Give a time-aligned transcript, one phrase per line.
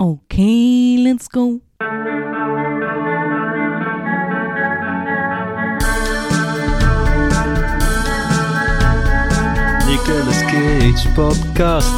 [0.00, 1.60] Okay, let's go.
[9.84, 11.92] Nicolas Cage podcast.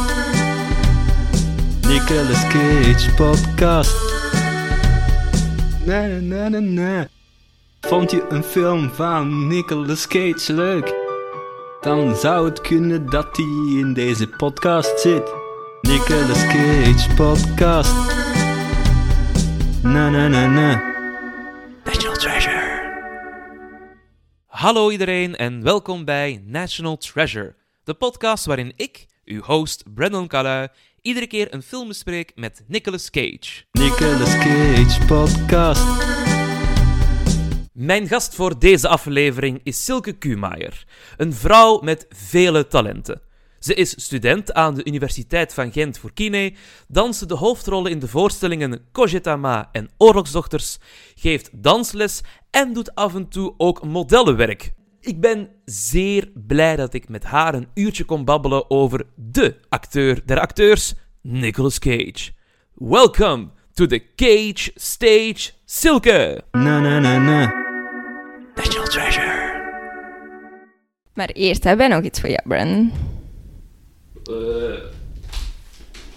[1.87, 3.95] Nicolas Cage podcast.
[5.85, 7.07] Na na na na.
[7.81, 10.93] Vond je een film van Nicolas Cage leuk?
[11.81, 15.42] Dan zou het kunnen dat hij in deze podcast zit.
[15.87, 17.93] Nicolas Cage podcast.
[19.83, 20.81] Na na na na.
[21.85, 22.61] National Treasure.
[24.45, 30.67] Hallo iedereen en welkom bij National Treasure, de podcast waarin ik, uw host Brandon Calui,
[31.01, 33.63] iedere keer een film bespreek met Nicolas Cage.
[33.71, 35.83] Nicolas Cage podcast.
[37.73, 40.85] Mijn gast voor deze aflevering is Silke Kuhmaier,
[41.17, 43.21] een vrouw met vele talenten.
[43.63, 46.53] Ze is student aan de Universiteit van Gent voor kine,
[46.87, 50.77] danste de hoofdrollen in de voorstellingen Kojetama en Oorlogsdochters,
[51.15, 54.73] geeft dansles en doet af en toe ook modellenwerk.
[54.99, 60.21] Ik ben zeer blij dat ik met haar een uurtje kon babbelen over de acteur
[60.25, 62.31] der acteurs, Nicolas Cage.
[62.73, 66.43] Welcome to the Cage Stage, Silke!
[66.51, 67.53] Na na na na.
[68.55, 69.51] National Treasure.
[71.13, 73.12] Maar eerst hebben wij nog iets voor jou, Brandon.
[74.25, 74.73] Eh,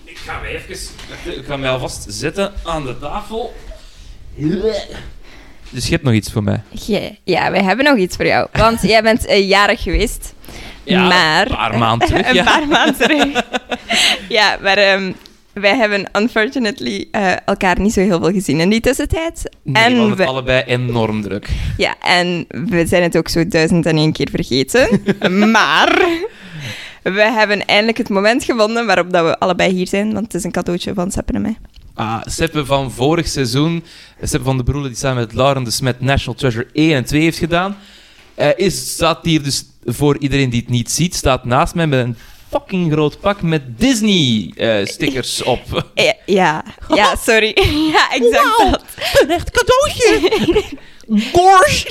[0.04, 0.76] ik ga mij even...
[1.40, 3.54] Ik ga mij alvast zetten aan de tafel.
[5.70, 6.62] Dus je hebt nog iets voor mij?
[6.70, 8.48] Jij- Ja, wij hebben nog iets voor jou.
[8.52, 10.34] Want jij bent eh, jarig geweest.
[10.84, 11.46] Ja, maar...
[11.50, 12.44] een paar maanden terug, een ja.
[12.44, 13.42] paar maanden terug.
[14.28, 15.12] ja, maar ehm,
[15.52, 19.50] wij hebben unfortunately eh, elkaar niet zo heel veel gezien in die tussentijd.
[19.62, 21.48] Nee, en we hadden allebei enorm druk.
[21.76, 25.02] ja, en we zijn het ook zo duizend en één keer vergeten.
[25.50, 26.02] maar...
[27.12, 30.44] We hebben eindelijk het moment gevonden waarop dat we allebei hier zijn, want het is
[30.44, 31.58] een cadeautje van Seppen en mij.
[31.94, 33.84] Ah, Seppe van vorig seizoen,
[34.22, 37.22] Seppe van de Broelen, die samen met Lauren de Smet National Treasure 1 en 2
[37.22, 37.76] heeft gedaan,
[38.34, 42.04] eh, is, staat hier dus, voor iedereen die het niet ziet, staat naast mij met
[42.06, 42.16] een
[42.48, 45.90] fucking groot pak met Disney-stickers op.
[45.94, 46.64] Ja, ja,
[46.94, 47.56] ja, sorry.
[47.92, 48.84] ja, exact dat.
[49.22, 50.62] Een echt cadeautje!
[51.32, 51.86] Gorge!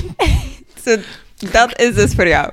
[1.51, 2.51] Dat is dus voor jou.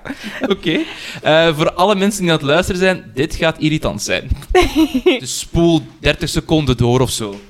[0.49, 0.81] Oké.
[1.23, 4.31] Eh, voor alle mensen die aan het luisteren zijn, dit gaat irritant zijn.
[5.19, 7.41] Dus spoel 30 seconden door of zo.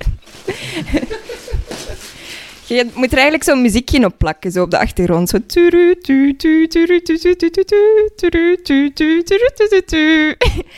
[2.67, 5.29] Je moet er eigenlijk zo'n muziekje op plakken, zo op de achtergrond.
[5.29, 5.39] Zo.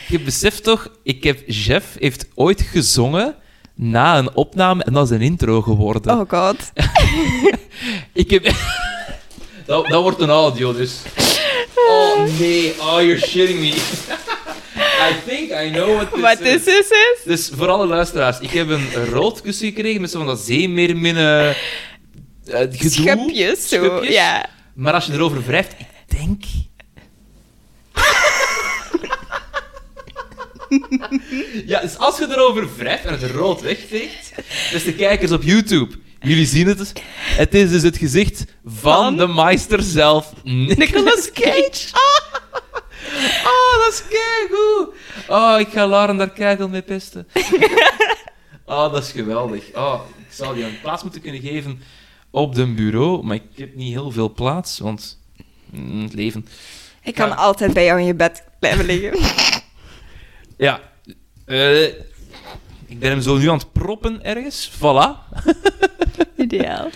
[0.07, 3.35] Je beseft toch, ik heb, Jeff heeft ooit gezongen
[3.75, 6.19] na een opname en dat is een intro geworden.
[6.19, 6.71] Oh god.
[8.13, 8.55] Ik heb...
[9.65, 10.95] dat, dat wordt een audio, dus...
[11.89, 13.73] Oh nee, oh you're shitting me.
[15.09, 16.77] I think I know what this Wat is dit?
[16.77, 16.89] is?
[17.25, 21.55] Dus voor alle luisteraars, ik heb een rood kussen gekregen met zo van dat zeemeerminnen...
[22.45, 22.89] eh, gedoe.
[22.89, 23.75] Schupjes, zo.
[23.75, 24.13] Schupjes.
[24.13, 24.45] Ja.
[24.73, 26.43] Maar als je erover wrijft, ik denk...
[31.71, 34.31] ja, dus als je erover wrijft en het rood wegveegt,
[34.71, 36.93] dus de kijkers op YouTube, jullie zien het.
[37.17, 39.17] Het is dus het gezicht van, Van?
[39.17, 41.87] de meester zelf, Nicolas Cage.
[43.43, 44.93] Oh, dat is keigoed.
[45.27, 47.27] Oh, ik ga Lauren daar keihard mee pesten.
[48.65, 49.63] Oh, dat is geweldig.
[49.75, 51.81] Oh, ik zou die een plaats moeten kunnen geven
[52.31, 55.19] op de bureau, maar ik heb niet heel veel plaats, want
[55.69, 56.47] mm, het leven.
[57.03, 57.35] Ik kan Ja.
[57.35, 59.19] altijd bij jou in je bed blijven liggen.
[60.57, 60.81] Ja,
[61.45, 61.87] eh,
[62.87, 64.71] ik ben hem zo nu aan het proppen ergens.
[64.77, 65.35] Voilà.
[66.37, 66.89] Ideaal.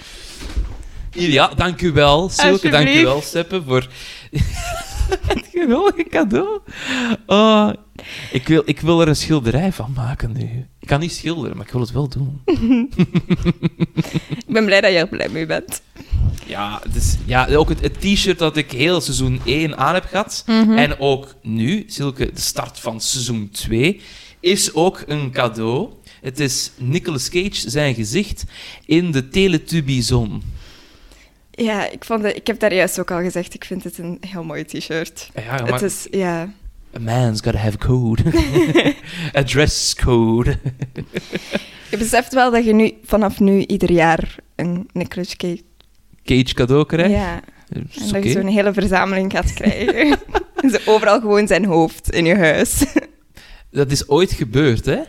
[1.12, 2.70] Ja, dank u wel, Silke.
[2.70, 3.88] Dank u wel, Seppe, voor
[5.28, 6.60] het geweldige cadeau.
[7.26, 7.70] Oh,
[8.32, 10.68] ik, wil, ik wil er een schilderij van maken nu.
[10.80, 12.42] Ik kan niet schilderen, maar ik wil het wel doen.
[14.48, 15.82] Ik ben blij dat je er blij mee bent.
[16.46, 20.44] Ja, dus, ja ook het, het t-shirt dat ik heel seizoen 1 aan heb gehad,
[20.76, 24.02] en ook nu, Silke, de start van seizoen 2,
[24.40, 25.90] is ook een cadeau.
[26.22, 28.44] Het is Nicolas Cage, zijn gezicht,
[28.86, 30.40] in de Teletubby-zone.
[31.52, 34.18] Ja, ik, vond het, ik heb daar juist ook al gezegd, ik vind het een
[34.28, 35.30] heel mooi t-shirt.
[35.36, 36.54] Ja, maar Het is, ja...
[36.96, 38.24] a man's gotta have code.
[39.38, 40.60] a dress code.
[41.90, 45.62] Je beseft wel dat je nu vanaf nu ieder jaar een Nicolas Cage...
[46.24, 47.12] Cage cadeau krijg.
[47.12, 50.20] Ja, en dat je zo'n hele verzameling gaat krijgen.
[50.56, 52.86] En Zo overal gewoon zijn hoofd in je huis.
[53.72, 55.00] Dat is ooit gebeurd, hè?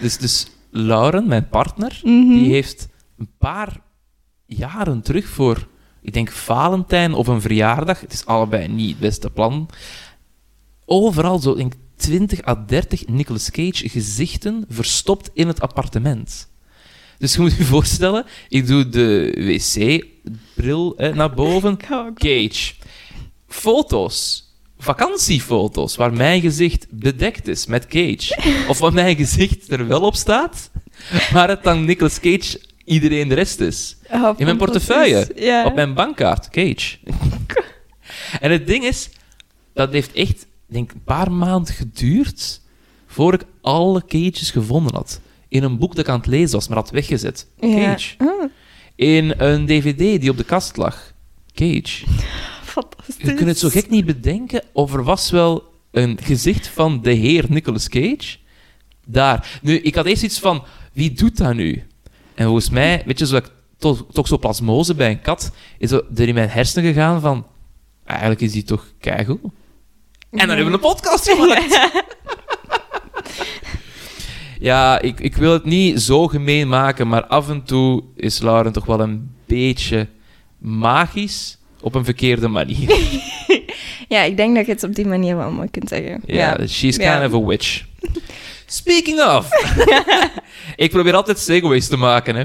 [0.00, 2.28] Dus, dus Lauren, mijn partner, Mhm.
[2.38, 3.80] die heeft een paar
[4.46, 5.68] jaren terug voor,
[6.02, 9.68] ik denk Valentijn of een verjaardag, het is allebei niet het beste plan,
[10.86, 16.48] overal zo, denk ik, 20 à 30 Nicolas Cage gezichten verstopt in het appartement.
[17.18, 21.76] Dus je moet je voorstellen, ik doe de wc-bril naar boven.
[22.14, 22.74] Cage.
[23.46, 24.43] Foto's.
[24.78, 28.38] Vakantiefoto's waar mijn gezicht bedekt is met Cage.
[28.70, 30.70] Of waar mijn gezicht er wel op staat,
[31.32, 33.96] maar het dan Nicolas Cage iedereen de rest is.
[34.36, 35.30] In mijn portefeuille.
[35.36, 35.64] Ja.
[35.66, 36.96] Op mijn bankkaart, Cage.
[38.40, 39.10] en het ding is,
[39.72, 42.60] dat heeft echt, denk een paar maanden geduurd
[43.06, 45.20] voor ik alle Cages gevonden had.
[45.48, 47.46] In een boek dat ik aan het lezen was, maar had weggezet.
[47.60, 47.74] Ja.
[47.74, 48.14] Cage.
[48.18, 48.50] Oh,
[48.96, 51.12] In een dvd die op de kast lag.
[51.54, 52.04] Cage.
[52.82, 53.16] fantastisch.
[53.26, 57.12] Je kunt het zo gek niet bedenken, of er was wel een gezicht van de
[57.12, 58.36] heer Nicolas Cage
[59.06, 59.60] daar.
[59.62, 61.82] Nu, ik had eerst iets van, wie doet dat nu?
[62.34, 63.40] En volgens mij, weet je, zo
[63.78, 67.46] dat ik zo plasmose bij een kat, is er in mijn hersenen gegaan van,
[68.04, 69.42] eigenlijk is die toch keigoed.
[69.42, 69.50] En
[70.30, 71.90] dan hebben we een podcast gemaakt.
[74.64, 78.72] Ja, ik, ik wil het niet zo gemeen maken, maar af en toe is Lauren
[78.72, 80.08] toch wel een beetje
[80.58, 82.96] magisch op een verkeerde manier.
[84.08, 86.20] Ja, ik denk dat je het op die manier wel mooi kunt zeggen.
[86.26, 87.84] Ja, she's kind of a witch.
[88.66, 89.48] Speaking of.
[90.84, 92.34] ik probeer altijd segways te maken.
[92.36, 92.44] Hè.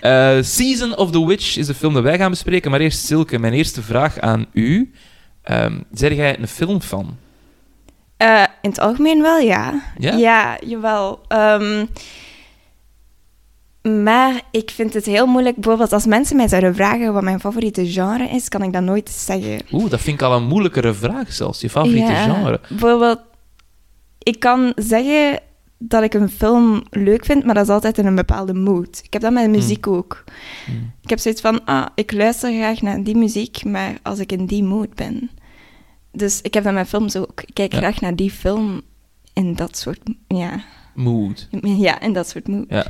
[0.00, 2.70] Eh, Season of the Witch is de film dat wij gaan bespreken.
[2.70, 4.92] Maar eerst, Silke, mijn eerste vraag aan u.
[5.50, 7.16] Um, zeg jij een filmfan?
[8.16, 9.82] Eh, in het algemeen wel, ja.
[9.98, 10.58] Ja?
[10.66, 11.20] jawel.
[11.28, 11.84] Ehm,
[13.88, 15.54] maar ik vind het heel moeilijk.
[15.56, 19.10] Bijvoorbeeld als mensen mij zouden vragen wat mijn favoriete genre is, kan ik dat nooit
[19.10, 19.60] zeggen.
[19.72, 21.60] Oeh, dat vind ik al een moeilijkere vraag zelfs.
[21.60, 22.60] Je favoriete Ja, genre.
[22.68, 23.20] Bijvoorbeeld,
[24.18, 25.40] ik kan zeggen
[25.78, 29.00] dat ik een film leuk vind, maar dat is altijd in een bepaalde mood.
[29.04, 30.24] Ik heb dat met muziek ook.
[30.66, 30.92] Hmm.
[31.02, 34.46] Ik heb zoiets van, ah, ik luister graag naar die muziek, maar als ik in
[34.46, 35.30] die mood ben.
[36.12, 37.40] Dus ik heb dat met films ook.
[37.46, 37.78] Ik kijk Ja.
[37.78, 38.80] graag naar die film
[39.32, 40.60] in dat soort, ja,
[40.94, 41.48] Mood.
[41.62, 42.64] ja, in dat soort mood.
[42.68, 42.86] Ja.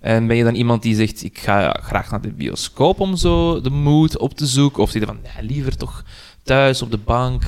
[0.00, 3.60] En ben je dan iemand die zegt, ik ga graag naar de bioscoop om zo
[3.60, 4.82] de mood op te zoeken?
[4.82, 6.04] Of zeg je van, ja, liever toch
[6.42, 7.42] thuis op de bank?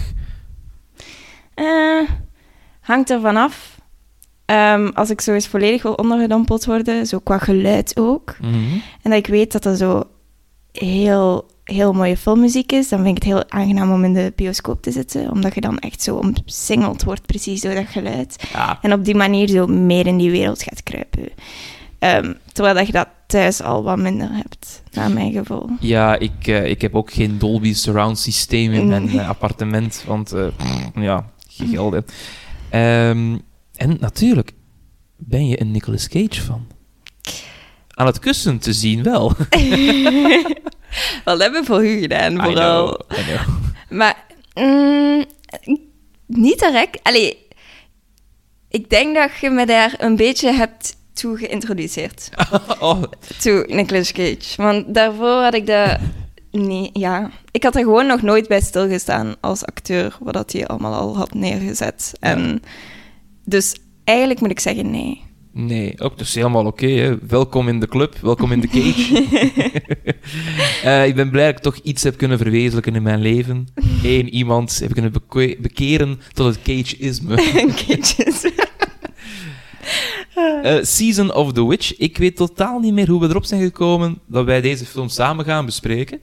[1.55, 2.09] Eh,
[2.81, 3.81] hangt er vanaf.
[4.45, 8.55] Ehm als ik zo eens volledig wil ondergedompeld worden, zo qua geluid ook, Mhm.
[9.03, 10.03] en dat ik weet dat er zo
[10.73, 14.83] heel, heel mooie filmmuziek is, dan vind ik het heel aangenaam om in de bioscoop
[14.83, 18.49] te zitten, omdat je dan echt zo omsingeld wordt precies door dat geluid.
[18.53, 21.29] Ja, En op die manier zo meer in die wereld gaat kruipen.
[22.03, 25.69] Ehm, terwijl dat je dat thuis al wat minder hebt, naar mijn gevoel.
[25.81, 30.33] Ja, ik, eh, ik heb ook geen Dolby Surround systeem in mijn eh, appartement, want
[30.33, 30.47] eh,
[30.95, 31.95] ja, geen geld.
[32.71, 33.39] Ehm,
[33.77, 34.53] en natuurlijk,
[35.17, 36.67] ben je een Nicolas Cage fan?
[37.89, 39.29] Aan het kussen te zien wel.
[41.25, 42.87] Wat hebben we voor u gedaan, I vooral?
[42.87, 43.39] know, I know.
[43.89, 45.25] Maar mm,
[46.27, 47.03] niet direct.
[47.03, 47.39] Allee,
[48.69, 52.29] ik denk dat je me daar een beetje hebt toe geïntroduceerd.
[52.81, 53.03] Oh,
[53.41, 54.62] Toe Nicolas Cage.
[54.62, 55.99] Want daarvoor had ik dat...
[56.50, 57.31] Nee, ja.
[57.50, 61.17] Ik had er gewoon nog nooit bij stilgestaan als acteur, wat dat hij allemaal al
[61.17, 62.12] had neergezet.
[62.20, 62.62] En
[63.44, 63.75] dus
[64.05, 65.23] eigenlijk moet ik zeggen nee.
[65.53, 67.19] nee, ook dus helemaal oké.
[67.29, 69.25] welkom in de club, welkom in de cage.
[70.82, 73.69] Eh, ik ben blij dat ik toch iets heb kunnen verwezenlijken in mijn leven.
[74.03, 77.35] Eén iemand heb kunnen beke- bekeren tot het cageïsme.
[77.87, 78.53] Cage
[80.34, 81.96] Eh, Season of the Witch.
[81.99, 85.44] Ik weet totaal niet meer hoe we erop zijn gekomen dat wij deze film samen
[85.44, 86.19] gaan bespreken.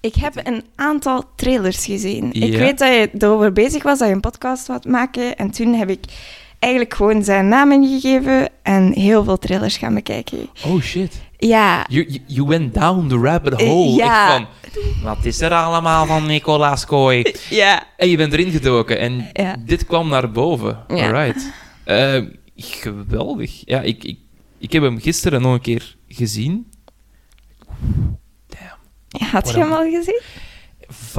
[0.00, 2.32] Ik heb een aantal trailers gezien.
[2.32, 2.58] Ik Ja.
[2.58, 5.36] weet dat je erover bezig was, dat je een podcast wat maken.
[5.36, 6.00] En toen heb ik
[6.58, 10.48] eigenlijk gewoon zijn naam ingegeven en heel veel trailers gaan bekijken.
[10.64, 11.20] Oh shit.
[11.38, 13.94] Ja, You, you, you went down the rabbit Eh, hole.
[13.96, 14.34] ja.
[14.34, 14.46] Echt van,
[15.02, 17.34] wat is er allemaal van Nicolaas Kooi?
[17.50, 17.82] ja.
[17.96, 19.56] En je bent erin gedoken en Ja.
[19.64, 20.78] dit kwam naar boven.
[20.88, 21.06] Ja.
[21.06, 21.52] Alright.
[21.84, 22.22] Eh,
[22.56, 23.62] geweldig.
[23.64, 24.18] Ja, ik, ik,
[24.58, 26.66] ik heb hem gisteren nog een keer gezien.
[28.46, 29.28] Damn.
[29.30, 30.20] Had je hem al gezien?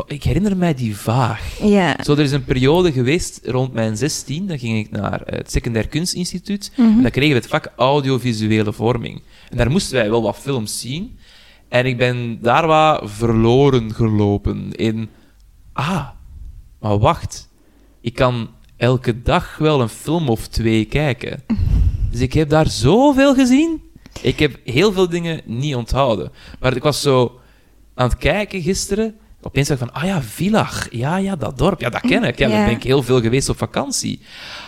[0.08, 1.60] Ik herinner mij die vaag.
[1.62, 1.96] Ja.
[2.04, 5.88] Zo, er is een periode geweest rond mijn 16, dan ging ik naar het Secundair
[5.88, 6.90] Kunstinstituut Mhm.
[6.90, 9.22] en dan kregen we het vak audiovisuele vorming.
[9.50, 11.18] En daar moesten wij wel wat films zien.
[11.68, 15.10] En ik ben daar wat verloren gelopen in...
[15.74, 16.08] Ah,
[16.80, 17.50] maar wacht.
[18.02, 21.44] Ik kan elke dag wel een film of twee kijken.
[22.12, 23.82] Dus ik heb daar zoveel gezien.
[24.22, 26.32] Ik heb heel veel dingen niet onthouden.
[26.60, 27.40] Maar ik was zo
[27.96, 29.16] aan het kijken gisteren.
[29.42, 30.88] Opeens dacht ik van, ah ja, Villach.
[30.92, 31.82] Ja, ja, dat dorp.
[31.82, 32.38] Ja, dat ken ik.
[32.40, 32.54] Ja, Ja.
[32.56, 34.20] daar ben ik heel veel geweest op vakantie.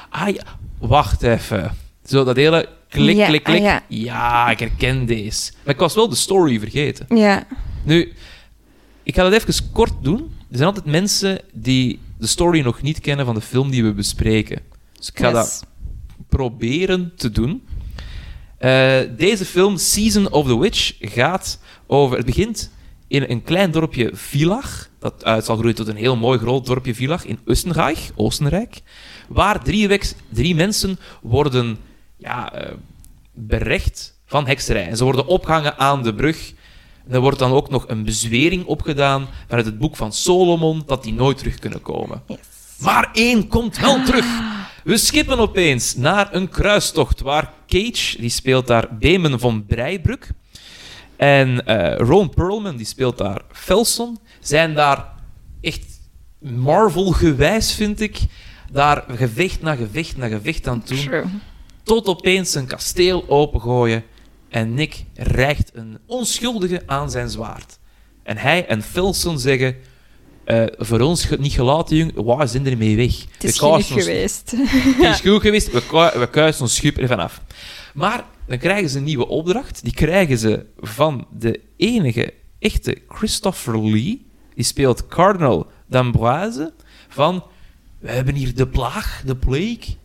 [0.09, 0.43] Ah ja,
[0.79, 1.75] wacht even.
[2.05, 3.57] Zo dat hele klik, Ja, klik, klik.
[3.57, 3.81] ah, ja.
[3.87, 5.51] ja, ik herken deze.
[5.63, 7.05] Maar ik was wel de story vergeten.
[7.17, 7.43] Ja.
[7.83, 8.13] Nu,
[9.03, 10.19] ik ga dat even kort doen.
[10.51, 13.93] Er zijn altijd mensen die de story nog niet kennen van de film die we
[13.93, 14.61] bespreken.
[14.93, 15.33] Dus ik ga Yes.
[15.33, 15.65] dat
[16.29, 17.63] proberen te doen.
[18.57, 22.17] Eh, deze film, Season of the Witch, gaat over...
[22.17, 22.71] Het begint
[23.07, 26.95] in een klein dorpje Villach, dat uit zal groeien tot een heel mooi groot dorpje
[26.95, 28.81] Villach in Oostenrijk, Oostenrijk,
[29.27, 31.77] waar drie, weeks- drie mensen worden
[32.17, 32.73] ja, eh,
[33.33, 34.87] berecht van hekserij.
[34.87, 36.53] En ze worden opgehangen aan de brug.
[37.09, 41.13] Er wordt dan ook nog een bezwering opgedaan vanuit het boek van Solomon, dat die
[41.13, 42.21] nooit terug kunnen komen.
[42.27, 42.37] Yes.
[42.79, 44.25] Maar één komt wel terug.
[44.83, 50.27] We skippen opeens naar een kruistocht waar Cage, die speelt daar Beemen van Breibroek,
[51.15, 55.05] en eh, Ron Perlman, die speelt daar Felson, zijn daar
[55.61, 55.85] echt
[56.39, 58.19] Marvel-gewijs, vind ik,
[58.71, 61.23] daar gevecht na gevecht na gevecht aan doen, True.
[61.83, 64.03] tot opeens een kasteel opengooien
[64.49, 67.79] en Nick rijgt een onschuldige aan zijn zwaard.
[68.23, 69.75] En hij en Felson zeggen...
[70.43, 72.11] eh, voor ons niet gelaten, jong.
[72.15, 73.25] Waar zijn er mee weg?
[73.31, 74.51] Het is goed geweest.
[75.01, 77.41] Het is goed geweest, we, ku- we kuisen ons schip er vanaf.
[77.93, 79.83] Maar dan krijgen ze een nieuwe opdracht.
[79.83, 84.25] Die krijgen ze van de enige echte Christopher Lee.
[84.55, 86.73] Die speelt Cardinal d'Amboise.
[87.07, 87.43] Van,
[87.99, 89.97] we hebben hier de plaag, de plague.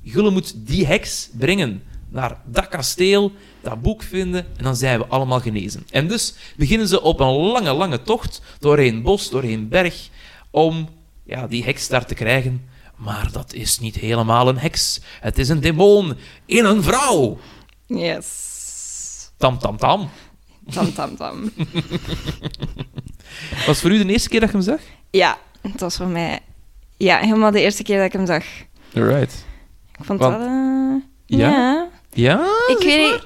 [0.00, 5.06] Jullie moet die heks brengen naar dat kasteel, dat boek vinden, en dan zijn we
[5.06, 5.86] allemaal genezen.
[5.90, 10.08] En dus beginnen ze op een lange, lange tocht doorheen bos, doorheen berg,
[10.50, 10.88] om
[11.24, 12.68] ja, die heks daar te krijgen.
[12.96, 15.00] Maar dat is niet helemaal een heks.
[15.20, 16.14] Het is een demon
[16.46, 17.38] in een vrouw.
[17.86, 19.30] Yes.
[19.36, 20.10] Tam, tam, tam.
[20.70, 21.52] Tam, tam, tam.
[23.66, 24.80] Was voor u de eerste keer dat je hem zag?
[25.10, 26.40] Ja, het was voor mij...
[26.96, 28.44] Ja, helemaal de eerste keer dat ik hem zag.
[28.92, 29.44] Right.
[29.98, 30.42] Ik vond Want- dat...
[30.42, 31.48] eh, Ja?
[31.50, 31.88] ja.
[32.12, 32.40] Ja?
[32.66, 33.24] Ik weet niet...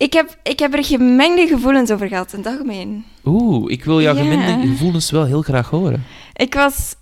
[0.00, 3.04] Ik heb, ik heb er gemengde gevoelens over gehad, in het algemeen.
[3.24, 4.22] Oeh, ik wil jouw Ja.
[4.22, 6.04] gemengde gevoelens wel heel graag horen.
[6.34, 6.94] Ik was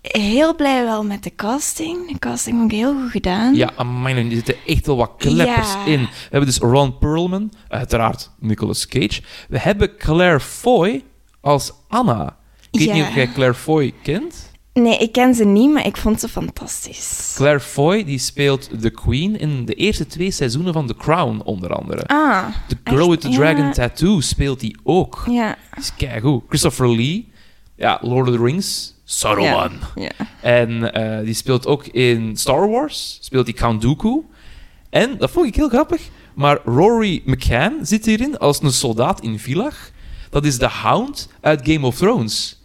[0.00, 2.12] heel blij wel met de casting.
[2.12, 3.54] De casting vond ik heel goed gedaan.
[3.54, 5.84] Ja, amai, er zitten echt wel wat kleppers Ja.
[5.84, 6.00] in.
[6.00, 9.22] We hebben dus Ron Perlman, uiteraard Nicolas Cage.
[9.48, 11.04] We hebben Claire Foy
[11.40, 12.36] als Anna.
[12.70, 12.94] Ik weet Ja.
[12.94, 14.50] niet of jij Claire Foy kent.
[14.74, 17.32] Nee, ik ken ze niet, maar ik vond ze fantastisch.
[17.36, 21.70] Claire Foy die speelt de Queen in de eerste twee seizoenen van The Crown, onder
[21.74, 22.06] andere.
[22.06, 23.36] Ah, The Girl with the Ja.
[23.36, 25.24] Dragon Tattoo speelt die ook.
[25.30, 25.56] ja.
[25.74, 26.42] Dat is keigoed.
[26.48, 27.28] Christopher Lee,
[27.76, 29.72] ja, Lord of the Rings, Saruman.
[29.94, 30.10] Ja.
[30.40, 34.22] En eh, die speelt ook in Star Wars, speelt die Count Dooku.
[34.90, 36.02] En, dat vond ik heel grappig,
[36.34, 39.90] maar Rory McCann zit hierin als een soldaat in Villach.
[40.30, 42.62] Dat is de Hound uit Game of Thrones.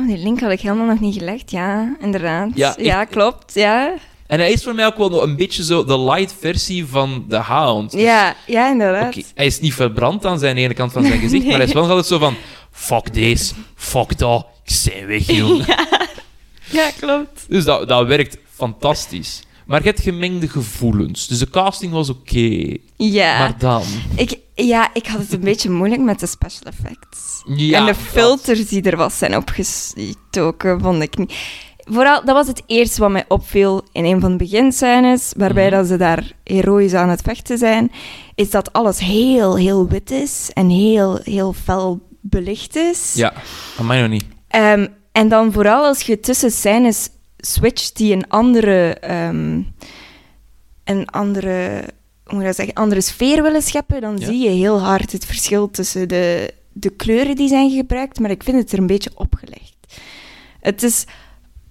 [0.00, 1.50] Oh, die link had ik helemaal nog niet gelegd.
[1.50, 2.48] Ja, inderdaad.
[2.54, 3.54] Ja, Ja, ik- klopt.
[3.54, 3.94] Ja,
[4.26, 7.24] En hij is voor mij ook wel nog een beetje zo de light versie van
[7.28, 7.90] de Hound.
[7.90, 9.14] Dus, ja, ja inderdaad.
[9.34, 11.82] hij is niet verbrand aan zijn ene kant van zijn gezicht, maar hij is wel
[11.88, 12.34] altijd zo van...
[12.70, 15.66] Fuck deze, fuck dat, ik zijn weg, joh.
[16.70, 17.44] Ja, klopt.
[17.48, 19.42] Dus dat, dat werkt fantastisch.
[19.66, 21.26] Maar je hebt gemengde gevoelens.
[21.26, 22.76] Dus de casting was oké.
[22.96, 23.38] Ja.
[23.38, 23.82] Maar dan...
[24.16, 27.42] Ik, ja, ik had het een beetje moeilijk met de special effects.
[27.56, 31.34] Ja, en de dat- filters die er was zijn opgestoken, vond ik niet.
[31.84, 35.76] Vooral, dat was het eerste wat mij opviel in een van de beginscènes, waarbij Mhm.
[35.76, 37.92] dat ze daar heroïs aan het vechten zijn,
[38.34, 43.12] is dat alles heel, heel wit is en heel, heel fel belicht is.
[43.14, 43.32] Ja,
[43.78, 44.24] aan mij nog niet.
[44.48, 49.60] Ehm, en dan vooral als je tussen scènes switcht die een andere, ehm,
[50.84, 51.84] een andere,
[52.32, 54.26] hoe moet dat zeggen, andere sfeer willen scheppen, dan Ja.
[54.26, 58.42] zie je heel hard het verschil tussen de, de kleuren die zijn gebruikt, maar ik
[58.42, 59.76] vind het er een beetje opgelegd.
[60.60, 61.04] Het is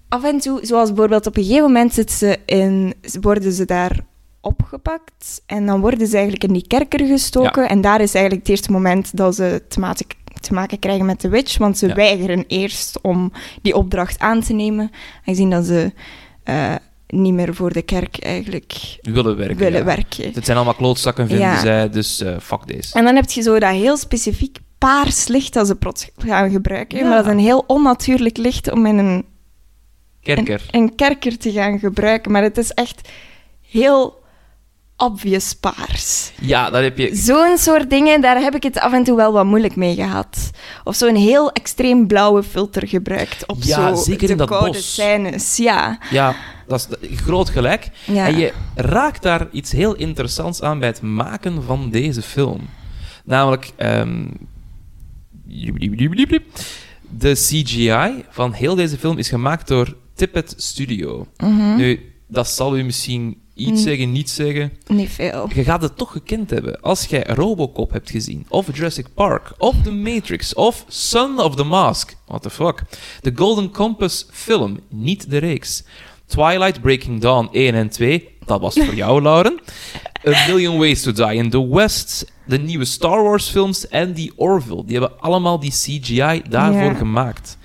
[0.08, 3.98] af en toe, zoals bijvoorbeeld op een gegeven moment zitten ze in, worden ze daar
[4.40, 8.56] opgepakt en dan worden ze eigenlijk in die kerker gestoken en daar is eigenlijk het
[8.56, 10.06] eerste moment dat ze te maken,
[10.40, 11.94] te maken krijgen met de witch, want ze Ja.
[11.94, 15.92] weigeren eerst om die opdracht aan te nemen, aangezien dat ze
[16.44, 16.74] eh,
[17.12, 19.56] niet meer voor de kerk eigenlijk willen werken.
[19.56, 19.84] willen ja.
[19.84, 20.30] werken.
[20.34, 21.60] Het zijn allemaal klootzakken, vinden Ja.
[21.60, 22.94] zij, dus eh, fuck deze.
[22.94, 26.98] En dan heb je zo dat heel specifiek paars licht dat ze plots gaan gebruiken,
[26.98, 27.04] Ja.
[27.04, 29.24] maar dat is een heel onnatuurlijk licht om in een
[30.22, 30.62] Kerker.
[30.70, 32.32] een, een kerker te gaan gebruiken.
[32.32, 33.08] Maar het is echt
[33.70, 34.20] heel
[34.96, 36.32] obvious paars.
[36.40, 37.16] Ja, dat heb je...
[37.16, 40.50] Zo'n soort dingen, daar heb ik het af en toe wel wat moeilijk mee gehad.
[40.84, 44.70] Of zo'n heel extreem blauwe filter gebruikt op Ja, zo zeker de in dat koude
[44.72, 44.92] bos.
[44.92, 45.56] scènes.
[45.56, 45.98] Ja.
[46.10, 46.34] Ja,
[46.72, 47.90] dat is groot gelijk.
[48.06, 48.26] Ja.
[48.26, 52.60] En je raakt daar iets heel interessants aan bij het maken van deze film.
[53.24, 54.24] Namelijk, ehm,
[57.18, 61.26] de CGI van heel deze film is gemaakt door Tippett Studio.
[61.36, 61.76] Mhm.
[61.76, 63.76] Nu, dat zal u misschien iets Mm.
[63.76, 64.72] zeggen, niet zeggen.
[64.86, 65.48] Niet veel.
[65.54, 66.80] Je gaat het toch gekend hebben.
[66.80, 71.64] Als jij Robocop hebt gezien, of Jurassic Park, of The Matrix, of Son of the
[71.64, 72.16] Mask.
[72.26, 72.82] What the fuck?
[73.20, 75.84] De Golden Compass film, niet de reeks.
[76.36, 79.60] Twilight, Breaking Dawn 1 en 2, dat was voor jou, Lauren.
[80.28, 84.32] A Million Ways to Die in the West, de nieuwe Star Wars films en die
[84.36, 84.84] Orville.
[84.84, 86.94] Die hebben allemaal die CGI daarvoor Ja.
[86.94, 87.58] gemaakt.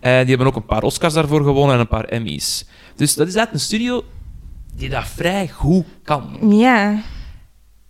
[0.00, 2.66] En die hebben ook een paar Oscars daarvoor gewonnen en een paar Emmys.
[2.96, 4.04] Dus dat is eigenlijk een studio
[4.74, 6.38] die dat vrij goed kan.
[6.58, 7.02] Ja.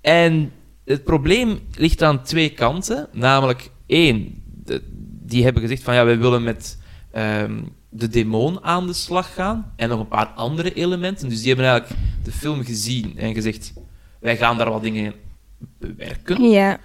[0.01, 0.53] En
[0.85, 3.09] het probleem ligt aan twee kanten.
[3.13, 4.83] Namelijk, één, de-
[5.25, 6.79] die hebben gezegd van ja, wij willen met
[7.13, 7.61] ehm,
[7.95, 9.73] de demon aan de slag gaan.
[9.77, 11.29] En nog een paar andere elementen.
[11.29, 13.73] Dus die hebben eigenlijk de film gezien en gezegd,
[14.21, 15.15] wij gaan daar wat dingen in
[15.79, 16.51] bewerken.
[16.51, 16.81] Ja.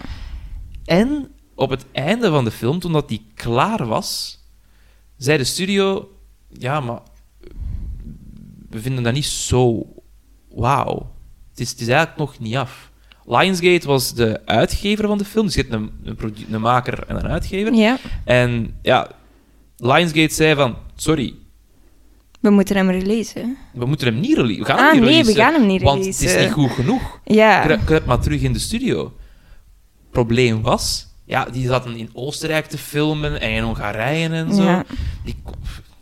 [0.85, 4.39] En op het einde van de film, toen dat die klaar was,
[5.17, 6.11] zei de studio,
[6.49, 6.99] ja, maar
[8.69, 9.85] we vinden dat niet zo
[10.49, 11.15] wauw.
[11.49, 12.91] Het is, het is eigenlijk nog niet af.
[13.25, 17.15] Lionsgate was de uitgever van de film, dus je hebt een, een, een maker en
[17.15, 17.73] een uitgever.
[17.73, 17.97] Ja.
[18.23, 19.11] En ja,
[19.77, 21.33] Lionsgate zei van, sorry,
[22.39, 23.57] We moeten hem releasen.
[23.73, 24.63] we moeten hem niet releasen.
[24.63, 26.41] We gaan Ah, hem niet nee, we releasen, gaan hem niet Want het is releasen.
[26.43, 27.19] niet goed genoeg.
[27.25, 27.77] Ja.
[27.85, 29.13] Kruip, maar terug in de studio.
[30.11, 34.63] Probleem was, ja, die zaten in Oostenrijk te filmen en in Hongarije en zo.
[34.63, 34.83] Ja.
[35.23, 35.35] Die,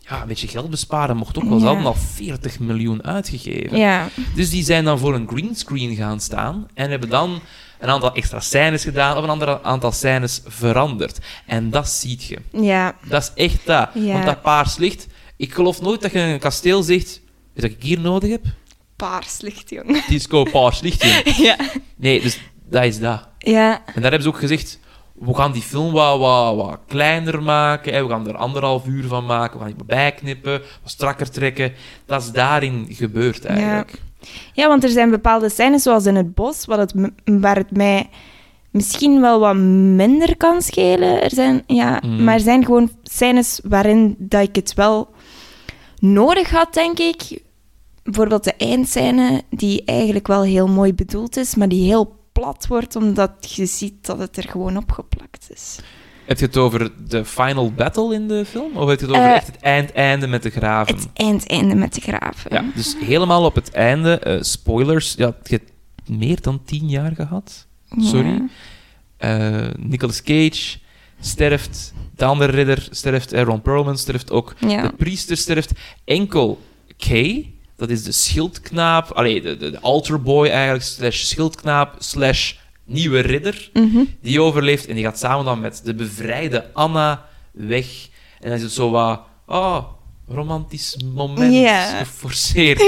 [0.00, 1.58] ja, een beetje geld besparen mocht ook wel.
[1.58, 1.70] Ze Ja.
[1.72, 3.78] hadden al 40 miljoen uitgegeven.
[3.78, 4.08] Ja.
[4.34, 7.40] Dus die zijn dan voor een greenscreen gaan staan en hebben dan
[7.78, 11.18] een aantal extra scènes gedaan of een ander aantal scènes veranderd.
[11.46, 12.38] En dat ziet je.
[12.50, 12.94] Ja.
[13.08, 13.88] Dat is echt dat.
[13.94, 14.12] Ja.
[14.12, 15.06] Want dat paars licht...
[15.36, 17.20] Ik geloof nooit dat je in een kasteel zegt...
[17.52, 18.44] Je wat ik hier nodig heb?
[18.96, 20.04] Paars licht, jong.
[20.08, 21.04] Disco paars licht.
[21.42, 21.56] Ja.
[21.96, 23.28] Nee, dus dat is dat.
[23.38, 23.82] Ja.
[23.86, 24.78] En daar hebben ze ook gezegd,
[25.18, 28.02] we gaan die film wat, wat, wat kleiner maken, hè.
[28.02, 31.72] we gaan er anderhalf uur van maken, we gaan die bijknippen, wat strakker trekken.
[32.06, 33.90] Dat is daarin gebeurd eigenlijk.
[33.90, 34.05] Ja,
[34.54, 38.08] want er zijn bepaalde scènes, zoals in het bos, wat het, waar het mij
[38.70, 41.22] misschien wel wat minder kan schelen.
[41.22, 42.24] Er zijn, ja, Mhm.
[42.24, 45.08] Maar er zijn gewoon scènes waarin dat ik het wel
[45.98, 47.42] nodig had, denk ik.
[48.02, 52.96] Bijvoorbeeld de eindscène, die eigenlijk wel heel mooi bedoeld is, maar die heel plat wordt,
[52.96, 55.78] omdat je ziet dat het er gewoon opgeplakt is.
[56.26, 58.76] Heb je het over de final battle in de film?
[58.76, 60.94] Of heb je het over Eh, echt het eind-einde met de graven?
[60.94, 62.54] Het eindeinde met de graven.
[62.54, 65.70] Ja, dus helemaal op het einde, eh, spoilers, ja, je hebt
[66.18, 67.66] meer dan tien jaar gehad.
[67.98, 68.42] Sorry.
[69.16, 70.78] Eh Nicolas Cage
[71.20, 74.82] sterft, de andere ridder sterft, Ron Perlman sterft ook, Ja.
[74.82, 75.70] de priester sterft.
[76.04, 76.60] Enkel
[76.96, 82.54] Kay, dat is de schildknaap, allee, de, de, de eigenlijk, slash schildknaap, slash
[82.86, 83.98] nieuwe ridder, Mhm.
[84.20, 87.86] die overleeft en die gaat samen dan met de bevrijde Anna weg.
[88.40, 89.84] En dan is het zo wat, oh,
[90.28, 91.68] romantisch moment,
[91.98, 92.78] geforceerd.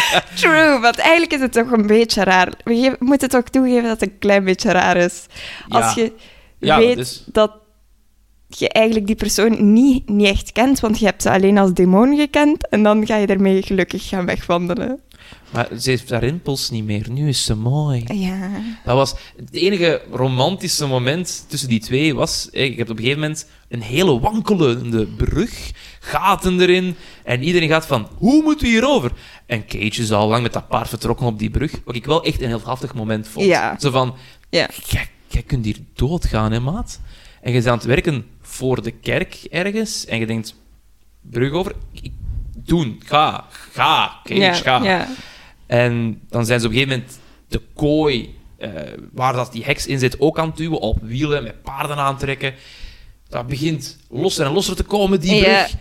[0.40, 2.52] True, want eigenlijk is het toch een beetje raar.
[2.64, 5.26] We moeten toch toegeven dat het een klein beetje raar is.
[5.68, 6.02] Als Ja.
[6.02, 6.12] je
[6.60, 7.52] Ja, weet dus- dat
[8.48, 12.16] je eigenlijk die persoon niet, niet echt kent, want je hebt ze alleen als demon
[12.16, 15.00] gekend en dan ga je ermee gelukkig gaan wegwandelen.
[15.52, 18.04] Maar ze heeft haar rimpels niet meer, nu is ze mooi.
[18.14, 18.50] Ja.
[18.84, 22.48] Dat was het enige romantische moment tussen die twee was.
[22.52, 27.86] Je hebt op een gegeven moment een hele wankelende brug, gaten erin, en iedereen gaat
[27.86, 29.12] van hoe moeten we hierover?
[29.46, 32.24] En Cage is al lang met dat paard vertrokken op die brug, wat ik wel
[32.24, 33.46] echt een heel haftig moment vond.
[33.46, 33.76] Ja.
[33.78, 34.14] Zo van,
[34.50, 34.68] Ja.
[34.86, 37.00] jij, jij kunt hier doodgaan, hè, maat?
[37.40, 40.54] En je bent aan het werken voor de kerk ergens, en je denkt,
[41.20, 42.12] brug over, ik,
[42.68, 45.06] doen, ga, ga, Cage, ga.
[45.66, 48.70] En dan zijn ze op een gegeven moment de kooi eh,
[49.12, 52.54] waar dat die heks in zit ook aan het duwen, op wielen, met paarden aantrekken.
[53.28, 55.74] Dat begint losser en losser te komen, die brug.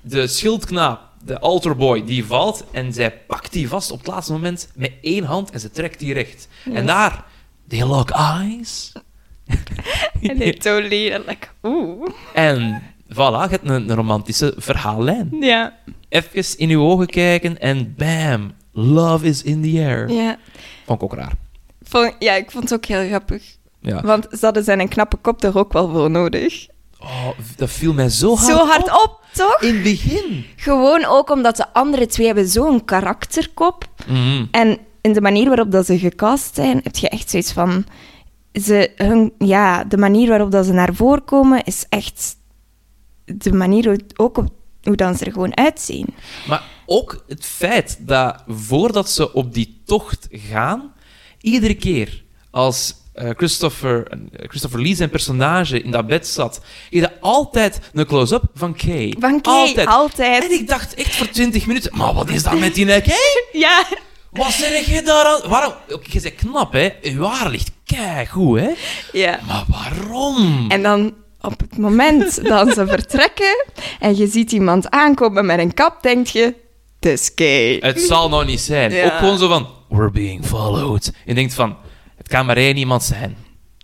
[0.00, 4.68] De schildknaap, de altarboy, die valt en zij pakt die vast op het laatste moment
[4.74, 6.48] met één hand en ze trekt die recht.
[6.72, 7.24] En daar,
[7.68, 8.92] they lock eyes.
[10.22, 12.08] En they totally like, oeh.
[12.34, 15.36] En voilà, je hebt een, een romantische verhaallijn.
[15.40, 15.74] Ja.
[16.08, 20.10] Even in uw ogen kijken en bam, love is in the air.
[20.10, 20.36] Ja.
[20.86, 21.32] Vond ik ook raar.
[21.82, 23.56] Vond- ja, ik vond het ook heel grappig.
[23.80, 24.00] Ja.
[24.02, 26.66] Want ze hadden zijn een knappe kop er ook wel voor nodig.
[27.00, 29.02] Oh, dat viel mij zo hard Zo hard op.
[29.04, 29.60] op, toch?
[29.62, 30.44] In het begin.
[30.56, 33.84] Gewoon ook omdat de andere twee hebben zo'n karakterkop.
[34.06, 34.44] Mhm.
[34.50, 37.84] En in de manier waarop dat ze gecast zijn, heb je echt zoiets van...
[38.52, 42.36] Ze, hun, ja, de manier waarop dat ze naar voren komen, is echt
[43.34, 44.48] de manier hoe, ook op,
[44.82, 46.06] hoe dan ze er gewoon uitzien.
[46.48, 50.92] Maar ook het feit dat voordat ze op die tocht gaan,
[51.40, 56.60] iedere keer als eh, Christopher, eh, Christopher Lee zijn personage in dat bed zat,
[56.90, 59.14] je had altijd een close-up van Kay.
[59.18, 59.88] Van Kay, Altijd.
[59.88, 60.44] altijd.
[60.44, 63.14] En ik dacht echt voor 20 minuten, maar wat is dat met die Kay?
[63.52, 63.84] Ja,
[64.30, 65.50] Wat zeg je daar aan?
[65.50, 65.72] Waarom?
[65.90, 66.90] Oké, je bent knap, hè?
[67.02, 68.70] Je haar ligt keigoed, hè?
[69.12, 69.40] ja.
[69.46, 70.70] Maar waarom?
[70.70, 73.64] En dan op het moment dat ze vertrekken
[74.00, 76.54] en je ziet iemand aankomen met een kap, denk je,
[77.00, 77.76] het is gay.
[77.80, 78.92] Het zal nou niet zijn.
[78.92, 79.04] Ja.
[79.04, 81.12] Ook gewoon zo van, we're being followed.
[81.24, 81.76] Je denkt van,
[82.16, 83.36] het kan maar één iemand zijn.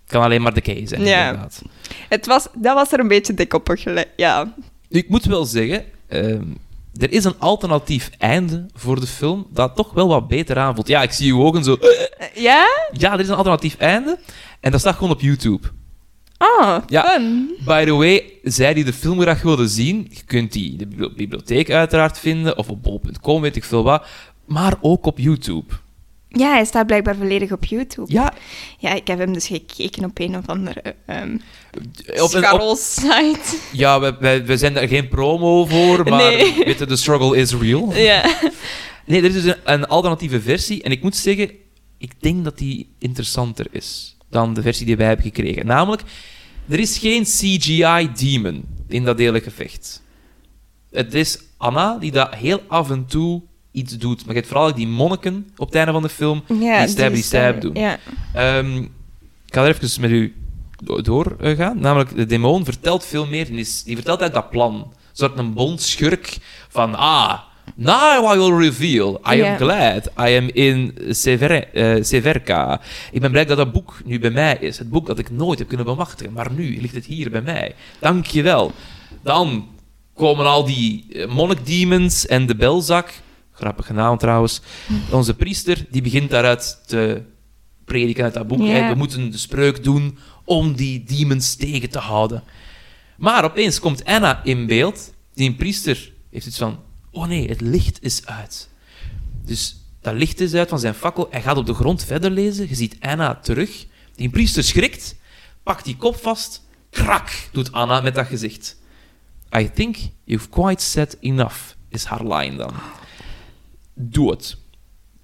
[0.02, 1.26] Het kan alleen maar de Kay zijn, Ja.
[1.26, 1.62] inderdaad.
[2.08, 4.54] Het was, dat was er een beetje dik op gele- Ja.
[4.88, 6.42] Ik moet wel zeggen, ehm,
[7.00, 10.88] er is een alternatief einde voor de film dat toch wel wat beter aanvoelt.
[10.88, 11.74] Ja, ik zie uw ogen zo...
[11.74, 12.66] Eh, Ja?
[12.92, 14.18] Ja, er is een alternatief einde.
[14.60, 15.68] En dat staat gewoon op YouTube.
[16.60, 17.04] Oh, Ja.
[17.08, 17.54] fun.
[17.64, 20.86] By the way, zij die de film graag wilden zien, je kunt die in de
[20.86, 24.06] bibli- bibliotheek uiteraard vinden, of op bol.com, weet ik veel wat,
[24.46, 25.74] maar ook op YouTube.
[26.28, 28.12] Ja, hij staat blijkbaar volledig op YouTube.
[28.12, 28.32] Ja,
[28.78, 31.40] Ja, ik heb hem dus gekeken op een of andere um,
[31.74, 33.56] op een, op, scharrelsite.
[33.72, 36.54] ja we, wij, we zijn daar geen promo voor, maar Nee.
[36.64, 37.92] weet je, de struggle is real.
[37.96, 38.34] Ja.
[39.06, 41.50] Nee, er is dus een, een alternatieve versie, en ik moet zeggen,
[41.98, 45.66] ik denk dat die interessanter is dan de versie die wij hebben gekregen.
[45.66, 46.02] Namelijk,
[46.68, 50.02] er is geen CGI-demon in dat hele gevecht.
[50.90, 53.42] Het is Anna die dat heel af en toe
[53.72, 54.18] iets doet.
[54.18, 57.12] Maar je hebt vooral die monniken op het einde van de film ja die stab,
[57.12, 57.74] die stab doen.
[57.74, 57.98] Ja.
[58.34, 58.76] Ehm,
[59.46, 60.34] ik ga er even met u
[60.84, 61.80] do- doorgaan.
[61.80, 63.46] Namelijk, de demon vertelt veel meer.
[63.46, 64.74] Die, is, die vertelt uit dat plan.
[64.74, 66.94] Een soort een bond schurk van...
[66.94, 67.38] Ah,
[67.74, 69.20] now I will reveal.
[69.34, 70.06] I am glad.
[70.18, 72.80] I am in Sever eh, Severka.
[73.12, 74.78] Ik ben blij dat dat boek nu bij mij is.
[74.78, 76.32] Het boek dat ik nooit heb kunnen bemachtigen.
[76.32, 77.74] Maar nu ligt het hier bij mij.
[77.98, 78.72] Dank je wel.
[79.22, 79.68] Dan
[80.14, 83.12] komen al die eh, monnik demons en de belzak.
[83.52, 84.60] Grappige naam trouwens.
[85.10, 87.22] Onze priester die begint daaruit te
[87.84, 88.66] prediken uit dat boek.
[88.66, 88.88] Hè.
[88.88, 92.42] We moeten de spreuk doen om die demons tegen te houden.
[93.16, 95.12] Maar opeens komt Anna in beeld.
[95.34, 96.78] Die priester heeft iets van...
[97.12, 98.68] Oh nee, het licht is uit.
[99.44, 101.28] Dus dat licht is uit van zijn fakkel.
[101.30, 102.68] Hij gaat op de grond verder lezen.
[102.68, 103.86] Je ziet Anna terug.
[104.14, 105.16] Die priester schrikt,
[105.62, 106.62] pakt die kop vast.
[106.90, 108.76] Krak, doet Anna met dat gezicht.
[109.56, 111.56] I think you've quite said enough,
[111.88, 112.72] is haar line dan.
[113.94, 114.56] Doe het.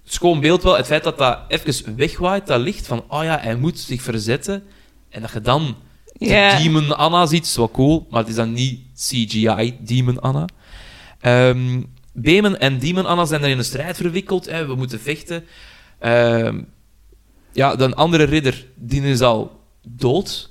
[0.05, 3.57] Schoon beeld wel, het feit dat dat even wegwaait, dat licht van, oh ja, hij
[3.57, 4.65] moet zich verzetten.
[5.09, 5.77] En dat je dan
[6.13, 6.57] de.
[6.63, 10.49] Demon Anna ziet, is wel cool, maar het is dan niet CGI Demon Anna.
[11.21, 11.83] Ehm
[12.21, 14.47] Bemen en Demon Anna zijn er in een strijd verwikkeld.
[14.47, 14.67] Hè.
[14.67, 15.45] We moeten vechten.
[15.99, 16.63] Ehm,
[17.53, 20.51] ja, de andere ridder, die is al dood.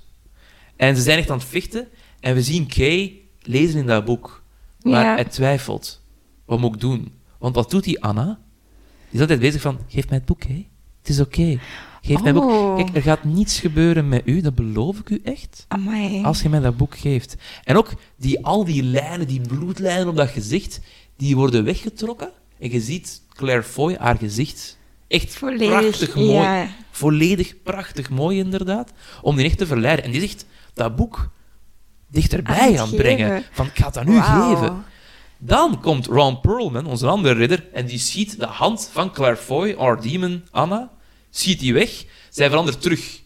[0.75, 1.87] En ze zijn echt aan het vechten.
[2.19, 4.43] En we zien Kay lezen in dat boek.
[4.81, 5.13] Maar Ja.
[5.13, 6.01] hij twijfelt.
[6.45, 7.11] Wat moet ik doen?
[7.39, 8.25] Want wat doet die Anna?
[9.05, 10.67] Die is altijd bezig van, geef mij het boek, hè.
[10.99, 11.59] Het is oké.
[12.07, 12.43] Geef mij boek.
[12.43, 12.75] Oh.
[12.75, 15.65] Kijk, er gaat niets gebeuren met u, dat beloof ik u echt.
[15.67, 16.23] Amai.
[16.23, 17.35] Als je mij dat boek geeft.
[17.63, 20.79] En ook die, al die lijnen, die bloedlijnen op dat gezicht,
[21.17, 22.31] die worden weggetrokken.
[22.59, 26.31] En je ziet Claire Foy, haar gezicht, echt Volledig, prachtig mooi.
[26.31, 26.67] ja.
[26.91, 28.91] Volledig prachtig mooi, inderdaad.
[29.21, 30.05] Om die echt te verleiden.
[30.05, 31.29] En die zegt dat boek
[32.07, 33.43] dichterbij Aan het brengen.
[33.51, 34.55] Van, ik ga het aan u Wauw.
[34.55, 34.83] geven.
[35.37, 39.73] Dan komt Ron Perlman, onze andere ridder, en die schiet de hand van Claire Foy,
[39.73, 40.91] our demon Anna,
[41.37, 42.03] schiet die weg.
[42.29, 43.19] Zij verandert terug.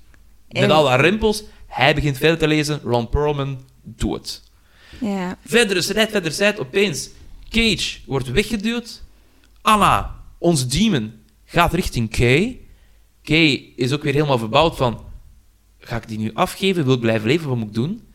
[0.50, 1.44] Met En- al haar rimpels.
[1.68, 2.80] Hij begint verder te lezen.
[2.84, 4.42] Ron Perlman, doe het.
[5.00, 5.38] Ja.
[5.46, 6.60] Verder strijd, verder strijd.
[6.60, 7.10] Opeens,
[7.50, 9.02] Cage wordt weggeduwd.
[9.62, 11.14] Anna, ons demon,
[11.46, 12.60] gaat richting Kay.
[13.24, 15.06] Kay is ook weer helemaal verbouwd van...
[15.80, 16.86] Ga ik die nu afgeven?
[16.86, 17.48] Wil ik blijven leven?
[17.48, 18.08] Wat moet ik doen?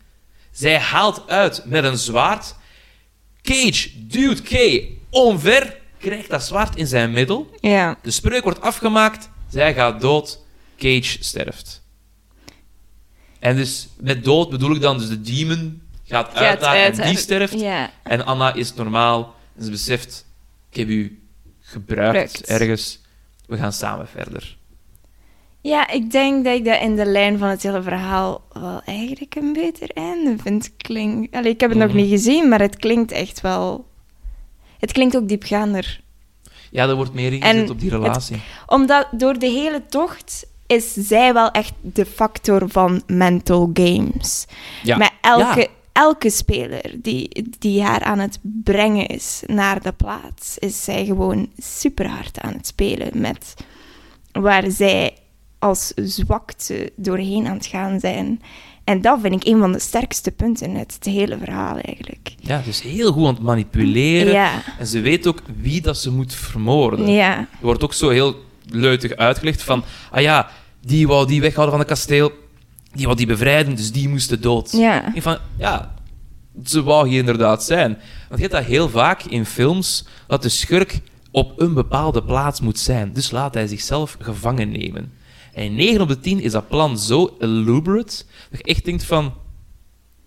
[0.51, 2.55] Zij haalt uit met een zwaard.
[3.41, 5.77] Cage duwt Kay omver.
[5.99, 7.49] Krijgt dat zwaard in zijn middel.
[7.59, 7.97] Ja.
[8.01, 9.29] De spreuk wordt afgemaakt.
[9.49, 10.45] Zij gaat dood.
[10.77, 11.83] Cage sterft.
[13.39, 17.17] En dus met dood bedoel ik dan dus de demon gaat uit daar en die
[17.17, 17.59] sterft.
[17.59, 17.89] Ja.
[18.03, 19.35] En Anna is normaal.
[19.57, 20.25] En ze beseft,
[20.69, 21.21] ik heb u
[21.59, 22.99] gebruikt ergens.
[23.45, 24.57] We gaan samen verder.
[25.61, 29.35] Ja, ik denk dat ik dat in de lijn van het hele verhaal wel eigenlijk
[29.35, 30.71] een beter einde vind.
[30.77, 31.35] Klink...
[31.35, 31.87] Allee, ik heb het Mhm.
[31.87, 33.87] nog niet gezien, maar het klinkt echt wel...
[34.79, 36.01] Het klinkt ook diepgaander.
[36.77, 38.41] Ja, er wordt meer ingezet op die het- relatie.
[38.67, 44.45] Omdat door de hele tocht is zij wel echt de factor van mental games.
[44.83, 44.97] Ja.
[44.97, 45.67] Met elke, Ja.
[45.91, 51.49] elke speler die, die haar aan het brengen is naar de plaats, is zij gewoon
[51.57, 53.09] super hard aan het spelen.
[53.21, 53.53] Met
[54.31, 55.13] waar zij
[55.59, 58.41] als zwakte doorheen aan het gaan zijn.
[58.87, 62.33] En dat vind ik een van de sterkste punten uit het hele verhaal eigenlijk.
[62.39, 64.33] Ja, dus heel goed aan het manipuleren.
[64.33, 67.07] Ja, En ze weet ook wie dat ze moet vermoorden.
[67.07, 69.83] ja, Er wordt ook zo heel leutig uitgelegd van...
[70.11, 70.49] Ah ja,
[70.81, 72.31] die wou die weghouden van het kasteel.
[72.93, 74.71] Die wou die bevrijden, dus die moesten dood.
[74.71, 74.99] Ja.
[75.01, 75.93] Denk van, ja,
[76.65, 77.91] ze wou hier inderdaad zijn.
[78.29, 80.99] Want je hebt dat heel vaak in films, dat de schurk
[81.31, 83.13] op een bepaalde plaats moet zijn.
[83.13, 85.11] Dus laat hij zichzelf gevangen nemen.
[85.57, 89.03] En in 9 op de 10 is dat plan zo elaborate, dat je echt denkt
[89.03, 89.33] van...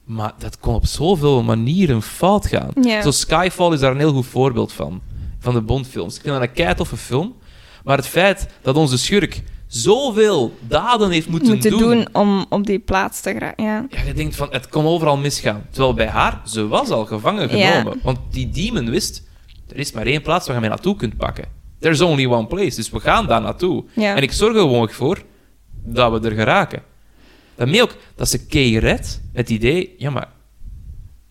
[0.05, 2.71] Maar dat kon op zoveel manieren fout gaan.
[3.03, 5.01] Zo Skyfall is daar een heel goed voorbeeld van.
[5.39, 6.17] Van de Bondfilms.
[6.17, 7.35] Ik vind dat een keitoffe film.
[7.85, 12.79] Maar het feit dat onze schurk zoveel daden heeft moeten, Moeten doen om op die
[12.79, 13.65] plaats te geraken.
[13.65, 13.87] Ja.
[13.91, 15.67] ja, je denkt van, het kon overal misgaan.
[15.71, 17.71] Terwijl bij haar, ze was al gevangen Ja.
[17.71, 18.01] genomen.
[18.03, 19.23] Want die demon wist,
[19.69, 21.60] er is maar één plaats waar je mij naartoe kunt pakken.
[21.81, 23.85] There's only one place, dus we gaan daar naartoe.
[23.93, 24.17] Ja.
[24.17, 25.23] En ik zorg er gewoon voor
[25.85, 26.83] dat we er geraken.
[27.55, 30.29] Daarmee ook dat ze Kay redt met het idee, ja maar,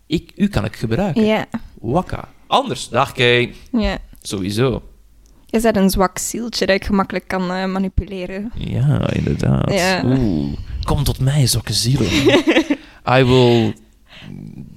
[0.06, 1.24] ik, u kan ik gebruiken.
[1.24, 1.46] Ja.
[1.80, 2.28] Wakka.
[2.46, 3.54] Anders, dag Kay.
[3.72, 3.98] ja.
[4.22, 4.82] Sowieso.
[5.46, 8.52] Je bent een zwak zieltje dat ik gemakkelijk kan eh, manipuleren.
[8.54, 9.72] Ja, inderdaad.
[9.72, 10.02] Ja.
[10.04, 12.08] Oeh, kom tot mij, zulke zielen.
[13.18, 13.74] I will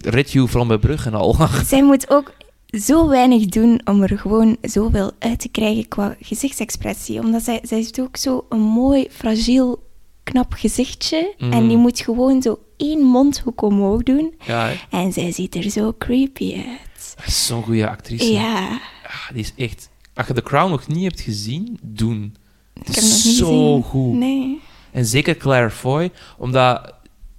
[0.02, 1.36] rid you from a brug en al.
[1.66, 2.32] Zij moet ook
[2.80, 7.20] zo weinig doen om er gewoon zoveel uit te krijgen qua gezichtsexpressie.
[7.20, 9.84] Omdat zij, zij heeft ook zo een mooi, fragiel,
[10.24, 11.34] knap gezichtje.
[11.38, 11.52] Mhm.
[11.52, 14.34] En die moet gewoon zo één mondhoek omhoog doen.
[14.46, 14.72] ja.
[14.90, 17.16] En zij ziet er zo creepy uit.
[17.34, 18.32] Zo'n goede actrice.
[18.32, 19.90] Ja, Ah, die is echt...
[20.16, 22.36] Als je The Crown nog niet hebt gezien, doen.
[22.74, 23.84] Het ik is heb hem nog niet zo gezien.
[23.84, 24.14] goed.
[24.14, 24.60] Nee.
[24.92, 26.94] En zeker Claire Foy, omdat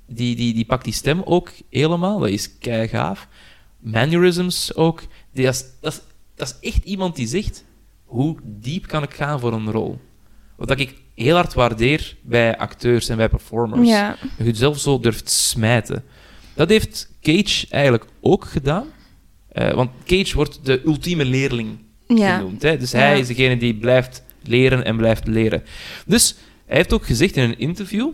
[0.06, 2.18] die, die, die pakt die stem ook helemaal.
[2.18, 3.28] Dat is kei gaaf.
[3.84, 5.02] Mannerisms ook.
[5.32, 6.00] Die, dat, is, dat, is,
[6.34, 7.64] dat is echt iemand die zegt,
[8.04, 9.98] hoe diep kan ik gaan voor een rol?
[10.56, 13.88] Wat ik heel hard waardeer bij acteurs en bij performers.
[13.88, 14.16] Ja.
[14.38, 16.04] Dat je zelf zo durft smijten.
[16.54, 18.86] Dat heeft Cage eigenlijk ook gedaan.
[19.48, 22.36] Eh, want Cage wordt de ultieme leerling Ja.
[22.36, 22.62] genoemd.
[22.62, 22.76] Hè?
[22.76, 23.20] Dus hij Ja.
[23.20, 25.62] is degene die blijft leren en blijft leren.
[26.06, 26.34] Dus
[26.66, 28.10] hij heeft ook gezegd in een interview...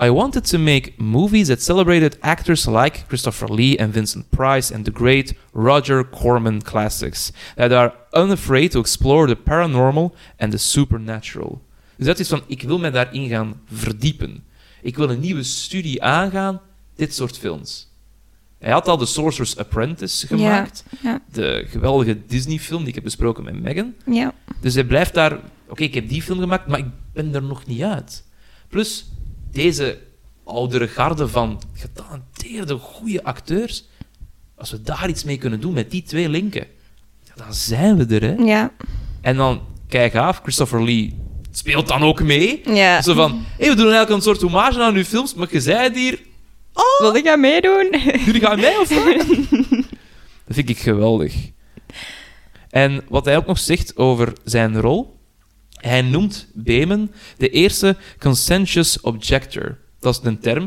[0.00, 4.84] I wanted to make movies that celebrated actors like Christopher Lee and Vincent Price and
[4.84, 11.60] the great Roger Corman classics that are unafraid to explore the paranormal and the supernatural.
[11.96, 14.44] Dus dat is van, ik wil mij daarin gaan verdiepen.
[14.82, 16.60] Ik wil een nieuwe studie aangaan,
[16.96, 17.86] dit soort films.
[18.58, 21.22] Hij had al The Sorcerer's Apprentice gemaakt, Ja.
[21.32, 23.94] de geweldige Disney-film die ik heb besproken met Megan.
[24.06, 24.34] Ja.
[24.60, 25.38] Dus hij blijft daar...
[25.68, 28.24] Oké, ik heb die film gemaakt, maar ik ben er nog niet uit.
[28.68, 29.10] Plus,
[29.52, 29.98] deze
[30.44, 33.84] oudere garde van getalenteerde, goede acteurs...
[34.56, 36.66] Als we daar iets mee kunnen doen, met die twee linken...
[37.24, 38.34] ja, dan zijn we er, hè.
[38.34, 38.72] Ja.
[39.20, 41.14] En dan, kijk af, Christopher Lee
[41.50, 42.60] speelt dan ook mee.
[42.64, 43.02] Ja.
[43.02, 45.82] Zo van, hey, we doen eigenlijk een soort hommage aan uw films, maar je zei
[45.82, 46.18] het hier...
[46.98, 47.88] Wil ik aan meedoen?
[48.24, 49.26] Jullie gaan mij of wat?
[50.46, 51.34] Dat vind ik geweldig.
[52.70, 55.17] En wat hij ook nog zegt over zijn rol,
[55.78, 59.78] hij noemt Beeman de eerste conscientious objector.
[60.00, 60.64] Dat is een term.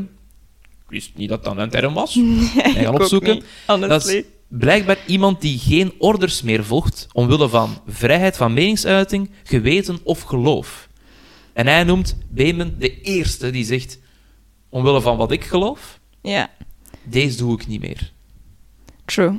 [0.62, 2.14] Ik wist niet dat dat een term was.
[2.54, 3.42] Hij gaan opzoeken.
[3.66, 9.98] Dat is blijkbaar iemand die geen orders meer volgt omwille van vrijheid van meningsuiting, geweten
[10.02, 10.88] of geloof.
[11.52, 13.98] En hij noemt Beeman de eerste die zegt,
[14.68, 16.50] omwille van wat ik geloof, Ja.
[17.02, 18.12] deze doe ik niet meer.
[19.04, 19.38] True.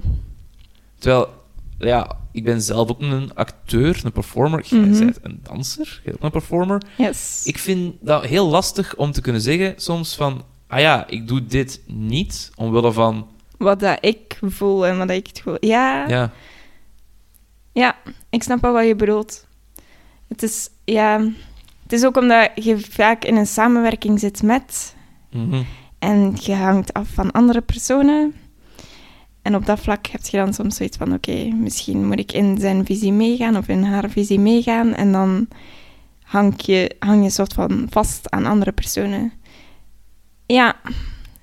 [0.98, 1.43] Terwijl,
[1.78, 4.66] ja, ik ben zelf ook een acteur, een performer.
[4.66, 6.82] Jij bent een danser, jij ook een performer.
[6.98, 7.42] Yes.
[7.46, 10.44] Ik vind dat heel lastig om te kunnen zeggen soms van...
[10.68, 13.28] Ah ja, ik doe dit niet omwille van...
[13.58, 15.58] Wat dat ik voel en wat ik het voel.
[15.60, 16.08] Ja.
[16.08, 16.32] Ja,
[17.72, 17.96] Ja,
[18.30, 19.48] ik snap wel wat je bedoelt.
[20.28, 21.28] Het is, ja...
[21.84, 24.96] Het is ook omdat je vaak in een samenwerking zit met...
[25.32, 25.62] mhm,
[26.00, 28.34] En je hangt af van andere personen.
[29.44, 31.14] En op dat vlak heb je dan soms zoiets van...
[31.14, 34.94] Oké, misschien moet ik in zijn visie meegaan of in haar visie meegaan.
[34.94, 35.48] En dan
[36.24, 39.34] hang je, hang je soort van vast aan andere personen.
[40.46, 40.76] Ja,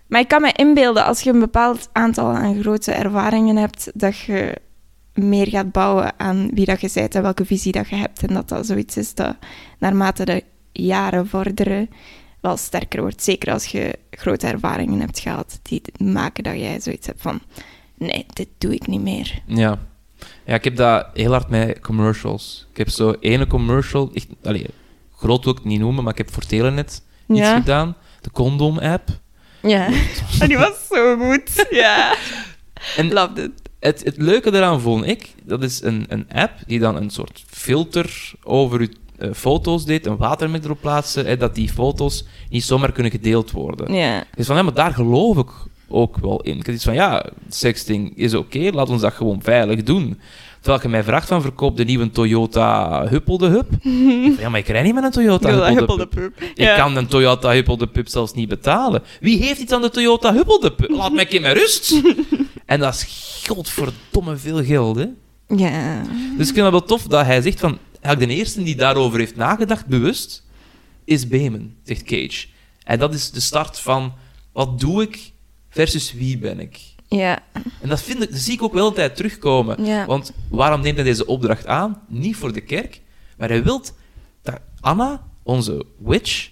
[0.09, 3.91] maar ik kan me inbeelden als je een bepaald aantal aan grote ervaringen hebt...
[3.95, 4.57] dat je
[5.15, 8.23] meer gaat bouwen aan wie dat je bent en welke visie dat je hebt.
[8.23, 9.37] En dat dat zoiets is dat
[9.79, 11.91] naarmate de jaren vorderen
[12.41, 13.23] wel sterker wordt.
[13.23, 17.41] Zeker als je grote ervaringen hebt gehad die maken dat jij zoiets hebt van...
[18.01, 19.43] Nee, dit doe ik niet meer.
[19.47, 19.79] ja.
[20.45, 22.67] Ja, ik heb dat heel hard met commercials.
[22.71, 24.11] Ik heb zo ene commercial...
[24.15, 24.67] Echt, allee,
[25.17, 27.57] groot wil ik het niet noemen, maar ik heb voor Telenet iets Ja.
[27.59, 27.97] gedaan.
[28.21, 29.09] De Condom-app.
[29.63, 29.89] Ja.
[30.47, 31.67] die was zo goed.
[31.71, 32.15] Ja.
[32.97, 33.51] En Loved it.
[33.81, 37.45] Het, het leuke daaraan vond ik, dat is een, een app die dan een soort
[37.47, 42.65] filter over je eh, foto's deed, een watermerk erop plaatsen, hè, dat die foto's niet
[42.65, 43.95] zomaar kunnen gedeeld worden.
[43.95, 44.25] Ja.
[44.37, 45.49] Dus van, ja, maar daar geloof ik
[45.91, 46.59] ook wel in.
[46.59, 50.19] Ik had iets van, ja, sexting is oké, laat ons dat gewoon veilig doen.
[50.61, 53.67] Terwijl je mij vraagt van verkoop de nieuwe Toyota Huppel de Hub.
[54.27, 56.43] Ik van, ja, maar ik rij niet met een Toyota Huppel de Pup.
[56.55, 59.03] Ik kan een Toyota Huppel de Pup zelfs niet betalen.
[59.21, 60.91] Wie heeft iets aan de Toyota Huppel de Pup?
[60.91, 62.01] Laat mij keer met rust.
[62.67, 65.07] en dat is godverdomme veel geld, hè.
[65.57, 66.03] Ja.
[66.37, 67.79] Dus ik vind het wel tof dat hij zegt van...
[68.01, 70.47] Eigenlijk de eerste die daarover heeft nagedacht, bewust,
[71.05, 72.47] is Beeman, zegt Cage.
[72.85, 74.13] En dat is de start van...
[74.53, 75.33] Wat doe ik
[75.71, 76.79] versus wie ben ik?
[77.09, 77.39] Ja.
[77.81, 79.85] En dat, vind ik, dat zie ik ook wel altijd terugkomen.
[79.85, 80.07] Ja.
[80.07, 82.03] Want waarom neemt hij deze opdracht aan?
[82.09, 83.01] Niet voor de kerk,
[83.39, 83.83] maar hij wil
[84.43, 86.51] dat Anna, onze witch,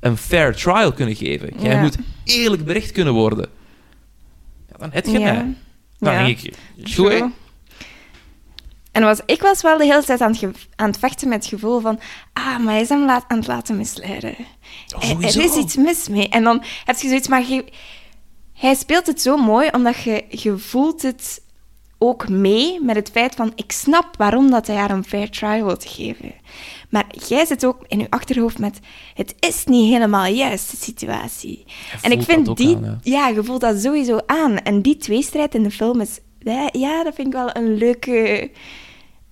[0.00, 1.50] een fair trial kunnen geven.
[1.58, 1.80] Jij Ja.
[1.80, 3.48] moet eerlijk berecht kunnen worden.
[4.70, 5.32] Ja, dan heb je Ja.
[5.32, 5.54] mij.
[5.98, 6.20] Dan Ja.
[6.20, 6.54] ik,
[6.94, 7.24] goed.
[8.92, 10.44] En was, ik was wel de hele tijd aan het,
[10.76, 12.00] aan het vechten met het gevoel van...
[12.32, 14.34] Ah, maar hij is hem laat, aan het laten misleiden.
[14.96, 16.28] Oh, Er- er is iets mis mee.
[16.28, 17.28] En dan heb je zoiets...
[17.28, 17.64] Maar je-
[18.62, 21.42] hij speelt het zo mooi, omdat je, je voelt het
[21.98, 23.52] ook mee met het feit van...
[23.54, 26.32] Ik snap waarom dat hij haar een fair trial wil geven.
[26.90, 28.78] Maar jij zit ook in je achterhoofd met...
[29.14, 31.64] Het is niet helemaal juist, de situatie.
[32.02, 32.76] En ik vind dat die...
[32.76, 33.28] aan, ja.
[33.28, 34.58] je voelt dat sowieso aan.
[34.58, 36.18] En die tweestrijd in de film is...
[36.72, 38.50] Ja, dat vind ik wel een leuke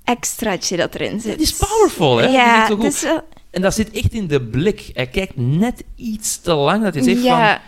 [0.05, 1.33] extraatje dat erin zit.
[1.33, 2.23] Het is powerful, hè?
[2.23, 2.81] Dat is Ja, goed.
[2.81, 4.91] dus wel- En dat zit echt in de blik.
[4.95, 7.27] Hij kijkt net iets te lang dat hij zegt van...
[7.27, 7.61] ja,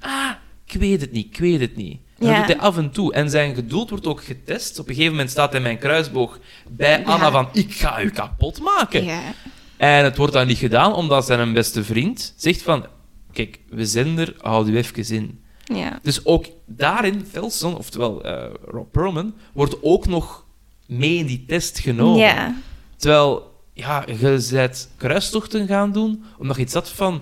[0.00, 0.30] Ah,
[0.74, 1.98] ik weet het niet, ik weet het niet.
[2.18, 2.38] En Ja.
[2.38, 3.12] Dat doet hij af en toe.
[3.12, 4.78] En zijn geduld wordt ook getest.
[4.78, 7.30] Op een gegeven moment staat hij mijn kruisboog bij Anna Ja.
[7.30, 7.48] van...
[7.52, 9.04] Ik ga u kapot maken.
[9.04, 9.20] ja.
[9.76, 12.86] En het wordt dan niet gedaan, omdat zijn beste vriend zegt van...
[13.32, 15.40] Kijk, we zijn er, houd u even in.
[15.64, 15.98] ja.
[16.02, 20.44] Dus ook daarin, Felson, oftewel eh, Rob Perlman, wordt ook nog
[20.86, 22.62] mee in die test genomen.
[22.96, 27.20] Terwijl, ja, je bent kruistochten gaan doen, omdat je iets had van...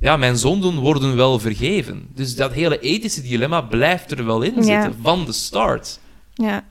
[0.00, 2.08] Ja, mijn zonden worden wel vergeven.
[2.14, 4.62] Dus dat hele ethische dilemma blijft er wel in Ja.
[4.82, 5.98] zitten, van de start.
[6.34, 6.64] ja.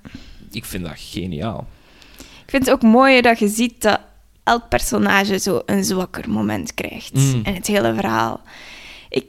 [0.51, 1.67] Ik vind dat geniaal.
[2.17, 3.99] Ik vind het ook mooi dat je ziet dat
[4.43, 7.41] elk personage zo een zwakker moment krijgt Mm.
[7.43, 8.41] in het hele verhaal.
[9.09, 9.25] Ik,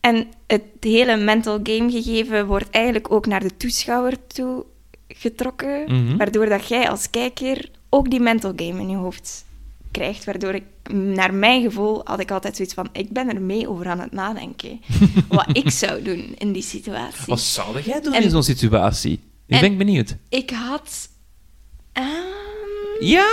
[0.00, 4.64] en het hele mental game gegeven wordt eigenlijk ook naar de toeschouwer toe
[5.08, 6.16] getrokken, Mhm.
[6.16, 9.44] waardoor dat jij als kijker ook die mental game in je hoofd
[9.90, 13.68] krijgt, waardoor ik, naar mijn gevoel, had ik altijd zoiets van, ik ben er mee
[13.68, 14.80] over aan het nadenken,
[15.28, 17.24] wat ik zou doen in die situatie.
[17.26, 19.12] Wat zou jij doen En- in zo'n situatie?
[19.46, 20.16] Ik en- ben benieuwd.
[20.28, 21.08] Ik had...
[21.92, 22.06] ehm,
[23.00, 23.26] Ja?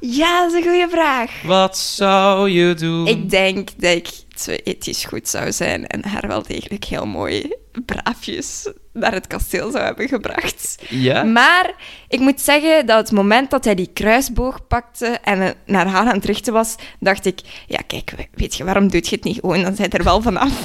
[0.00, 1.42] ja, dat is een goede vraag.
[1.42, 3.06] Wat zou je doen?
[3.06, 7.52] Ik denk dat ik zo ethisch goed zou zijn en haar wel degelijk heel mooi
[7.84, 10.78] braafjes naar het kasteel zou hebben gebracht.
[10.88, 11.22] Ja?
[11.22, 11.74] Maar
[12.08, 16.14] ik moet zeggen dat het moment dat hij die kruisboog pakte en naar haar aan
[16.14, 19.38] het richten was, dacht ik, ja kijk, we- weet je, waarom doet je het niet
[19.40, 19.62] gewoon?
[19.62, 20.50] Dan zijn er wel vanaf.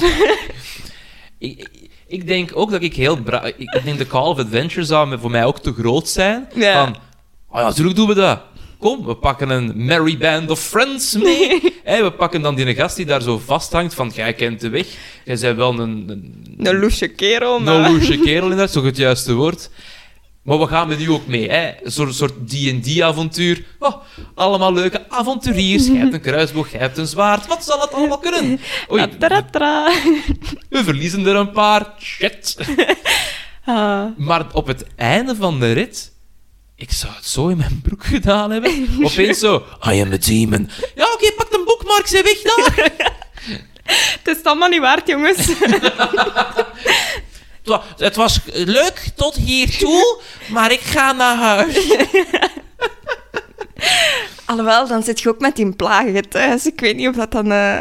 [1.38, 1.68] Ik,
[2.06, 3.18] ik- denk ook dat ik heel.
[3.56, 6.48] Ik denk de Call of Adventure zou voor mij ook te groot zijn.
[6.54, 6.84] Ja.
[6.84, 6.96] Van,
[7.48, 8.40] oh ja, natuurlijk doen we dat.
[8.82, 11.60] Kom, we pakken een merry band of friends mee.
[12.02, 14.86] We pakken dan die gast die daar zo vasthangt van, jij kent de weg.
[15.24, 16.04] Jij bent wel een...
[16.08, 17.90] Een, Een loesje kerel, een maar...
[17.90, 19.70] loesje kerel inderdaad, zo het juiste woord.
[20.42, 21.72] Maar we gaan met u ook mee, hè.
[21.82, 23.64] Een soort, D&D-avontuur.
[23.78, 23.94] Oh,
[24.34, 25.86] allemaal leuke avonturiers.
[25.86, 27.46] Jij hebt een kruisboog, jij hebt een zwaard.
[27.46, 28.60] Wat zal het allemaal kunnen?
[28.92, 29.06] Oei,
[30.68, 31.94] we verliezen er een paar.
[31.98, 32.56] Shit.
[33.64, 34.04] Ah.
[34.16, 36.11] Maar op het einde van de rit...
[36.82, 38.88] Ik zou het zo in mijn broek gedaan hebben.
[39.04, 39.64] Opeens zo...
[39.92, 40.70] I am a demon.
[40.94, 42.42] Ja, oké, pak een boekmark, ze weg
[42.74, 42.90] daar.
[44.24, 45.46] Het is allemaal niet waard, jongens.
[45.46, 45.92] Het
[47.64, 51.96] wa- Het was leuk tot hiertoe, maar ik ga naar huis.
[54.44, 56.66] Alhoewel, dan zit je ook met die plagen thuis.
[56.66, 57.52] Ik weet niet of dat dan...
[57.52, 57.78] eh,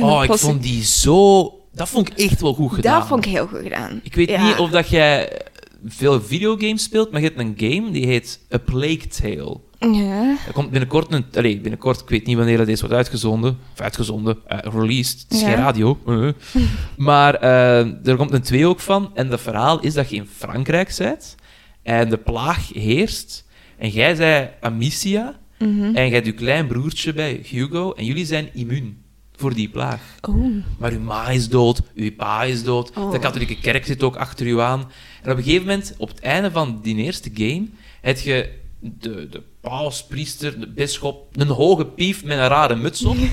[0.00, 1.42] Oh, ik vond die zo...
[1.72, 2.98] Dat vond ik echt wel goed gedaan.
[2.98, 4.00] Dat vond ik heel goed gedaan.
[4.02, 4.46] Ik weet Ja.
[4.46, 5.40] niet of dat jij
[5.84, 9.60] veel videogames speelt, maar je hebt een game die heet A Plague Tale.
[9.78, 10.36] Ja.
[10.46, 11.24] Er komt binnenkort een...
[11.34, 13.58] Allee, binnenkort, ik weet niet wanneer dat deze wordt uitgezonden.
[13.72, 15.20] Of uitgezonden, eh, released.
[15.22, 15.46] Het is Ja.
[15.48, 15.98] geen radio.
[16.06, 16.28] eh.
[16.96, 19.10] Maar eh, er komt een twee ook van.
[19.14, 21.34] En het verhaal is dat je in Frankrijk bent.
[21.82, 23.44] En de plaag heerst.
[23.78, 25.38] En jij zei Amicia.
[25.58, 25.82] Mhm.
[25.84, 27.92] En jij hebt je klein broertje bij, Hugo.
[27.92, 29.02] En jullie zijn immuun
[29.36, 30.00] voor die plaag.
[30.28, 30.54] Oh.
[30.78, 33.10] Maar uw ma is dood, uw pa is dood, Oh.
[33.12, 34.80] de katholieke kerk zit ook achter u aan.
[35.22, 37.66] En op een gegeven moment, op het einde van die eerste game,
[38.00, 43.04] heb je de, de paus, priester, de bisschop, een hoge pief met een rare muts
[43.04, 43.16] op.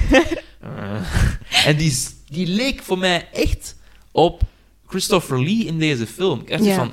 [0.62, 1.98] Eh, en die,
[2.30, 3.76] die leek voor mij echt
[4.12, 4.42] op
[4.88, 6.40] Christopher Lee in deze film.
[6.40, 6.76] Ik dacht Ja.
[6.76, 6.92] van,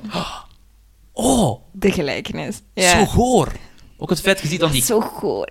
[1.13, 2.61] oh, De gelijkenis.
[2.73, 2.99] Ja.
[2.99, 3.51] zo goor.
[4.01, 5.03] Ook het feit, je ziet dan die, Zo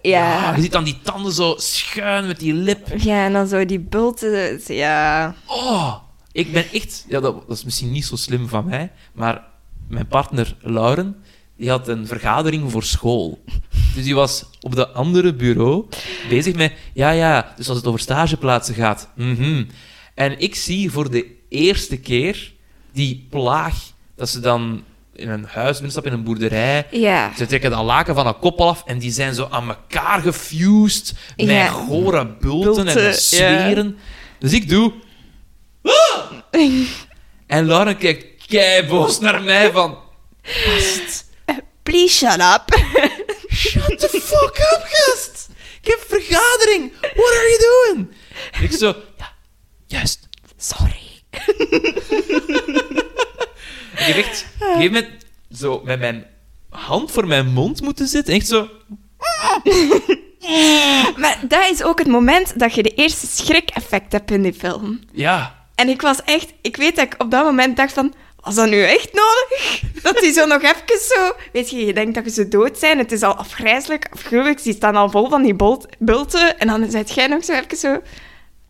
[0.02, 0.54] ja, ja.
[0.54, 2.88] je ziet dan die tanden zo schuin met die lip.
[2.98, 4.60] Ja, en dan zo die bulten.
[4.66, 5.34] Ja.
[5.46, 5.94] Oh,
[6.32, 7.04] ik ben echt...
[7.08, 9.44] Ja, dat, dat is misschien niet zo slim van mij, maar
[9.88, 11.16] mijn partner Lauren,
[11.56, 13.42] die had een vergadering voor school.
[13.94, 15.86] Dus die was op de andere bureau
[16.28, 16.72] bezig met...
[16.92, 19.08] Ja, ja, dus als het over stageplaatsen gaat.
[19.14, 19.64] mhm.
[20.14, 22.52] En ik zie voor de eerste keer
[22.92, 23.74] die plaag
[24.14, 24.82] dat ze dan
[25.18, 26.86] in een huis binnenstappen, in een boerderij.
[26.90, 27.32] Ja.
[27.36, 31.12] Ze trekken dat laken van een koppel af en die zijn zo aan elkaar gefused
[31.36, 31.66] met Ja.
[31.68, 33.98] gore bulten, Bulten, en zweren.
[34.38, 34.92] Dus ik doe...
[35.82, 36.32] "Ah!"
[37.46, 39.98] En Lauren kijkt keiboos naar mij van...
[41.82, 42.64] Please shut up.
[43.52, 45.48] Shut the fuck up, gast!
[45.82, 46.92] Ik heb vergadering!
[47.00, 47.58] What are you
[47.94, 48.08] doing?
[48.52, 48.94] En ik zo...
[49.18, 49.32] Ja,
[49.86, 50.28] juist.
[50.56, 50.96] Sorry.
[53.98, 55.08] Ik heb echt op een gegeven moment
[55.50, 56.26] zo met mijn
[56.70, 58.34] hand voor mijn mond moeten zitten.
[58.34, 58.68] Echt zo...
[61.16, 65.00] Maar dat is ook het moment dat je de eerste schrik-effect hebt in die film.
[65.12, 65.66] Ja.
[65.74, 66.52] En ik was echt...
[66.62, 68.14] Ik weet dat ik op dat moment dacht van...
[68.36, 69.80] Was dat nu echt nodig?
[70.02, 71.32] Dat die zo nog even zo...
[71.52, 72.98] Weet je, je denkt dat ze dood zijn.
[72.98, 74.62] Het is al afgrijzelijk, afgruwelijk.
[74.62, 75.56] Die staan al vol van die
[75.98, 76.58] bulten.
[76.58, 78.00] En dan zit jij nog zo even zo...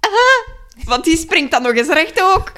[0.00, 2.52] Ah, want die springt dan nog eens recht ook.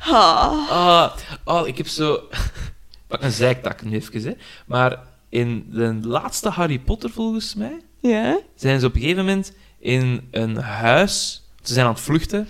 [0.00, 0.70] Ah.
[0.70, 1.10] Ah,
[1.44, 2.20] oh, ik heb zo...
[3.08, 4.32] Pak een zijktak nu even, hè.
[4.66, 4.98] Maar
[5.28, 8.38] in de laatste Harry Potter, volgens mij, Ja?
[8.54, 11.44] zijn ze op een gegeven moment in een huis...
[11.62, 12.48] Ze zijn aan het vluchten.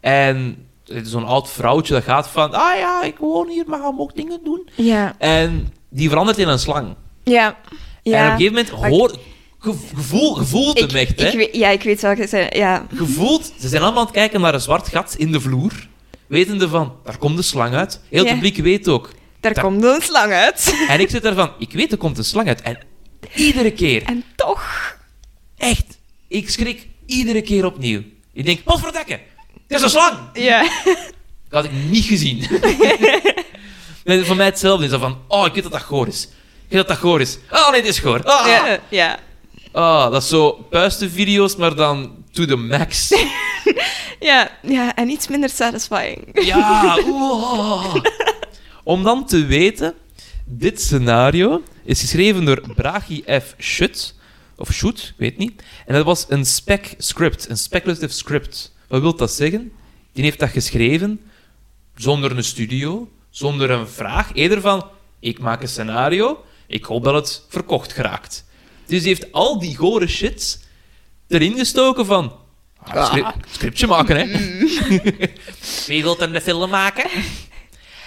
[0.00, 2.52] En is zo'n oud vrouwtje dat gaat van...
[2.54, 4.68] Ah ja, ik woon hier, maar ga ook dingen doen.
[4.74, 5.14] Ja.
[5.18, 6.94] En die verandert in een slang.
[7.22, 7.46] Ja.
[7.46, 8.24] En op Ja.
[8.24, 9.18] een gegeven moment hoor...
[9.64, 11.26] ge- Gevoel, gevoelt hem echt, hè.
[11.28, 12.46] ik weet, ja, ik weet welke ze...
[12.50, 12.86] Ja.
[12.94, 15.72] gevoeld, ze zijn allemaal aan het kijken naar een zwart gat in de vloer,
[16.26, 18.00] wetende van, daar komt de slang uit.
[18.10, 18.34] Heel het Ja.
[18.34, 19.10] publiek weet ook.
[19.40, 20.74] Daar komt een slang uit.
[20.88, 22.62] En ik zit daarvan, ik weet, er komt een slang uit.
[22.62, 22.78] En
[23.34, 24.96] iedere keer, En toch...
[25.56, 25.98] echt,
[26.28, 28.02] ik schrik iedere keer opnieuw.
[28.32, 29.20] Ik denk, wat verdekken,
[29.68, 30.16] het is een slang!
[30.32, 30.62] Ja.
[31.48, 32.46] Dat had ik niet gezien.
[34.04, 36.22] nee, voor mij hetzelfde is van, oh, ik weet dat dat goor is.
[36.24, 36.30] Ik
[36.70, 37.38] weet dat dat goor is.
[37.50, 38.22] Oh, nee, dit is goor.
[38.24, 38.78] Ah, Ja.
[38.88, 39.18] ja.
[39.74, 43.08] Ah, dat is zo puistenvideo's, maar dan to the max.
[44.20, 46.44] Ja, ja, en iets minder satisfying.
[46.46, 47.94] Ja, oeh.
[48.84, 49.94] Om dan te weten,
[50.44, 53.54] dit scenario is geschreven door Bragi F.
[53.58, 54.14] Schut,
[54.56, 55.62] of Schut, ik weet niet.
[55.86, 58.74] En dat was een spec script, een speculative script.
[58.88, 59.72] Wat wil dat zeggen?
[60.12, 61.20] Die heeft dat geschreven
[61.96, 64.30] zonder een studio, zonder een vraag.
[64.34, 64.86] Eerder van,
[65.20, 68.44] ik maak een scenario, ik hoop dat het verkocht geraakt.
[68.86, 70.66] Dus die heeft al die gore shit
[71.28, 72.36] erin gestoken van...
[72.78, 74.38] ah, scri- scriptje maken, hè.
[75.86, 77.10] Wie wilt een film maken?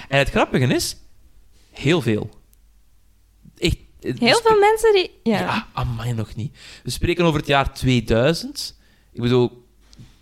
[0.09, 0.95] En het grappige is,
[1.71, 2.29] heel veel.
[3.57, 3.77] Echt.
[4.01, 5.11] het- Heel veel mensen die...
[5.23, 5.39] Ja.
[5.39, 6.55] Ja, amai nog niet.
[6.83, 8.75] We spreken over het jaar 2000.
[9.13, 9.65] Ik bedoel,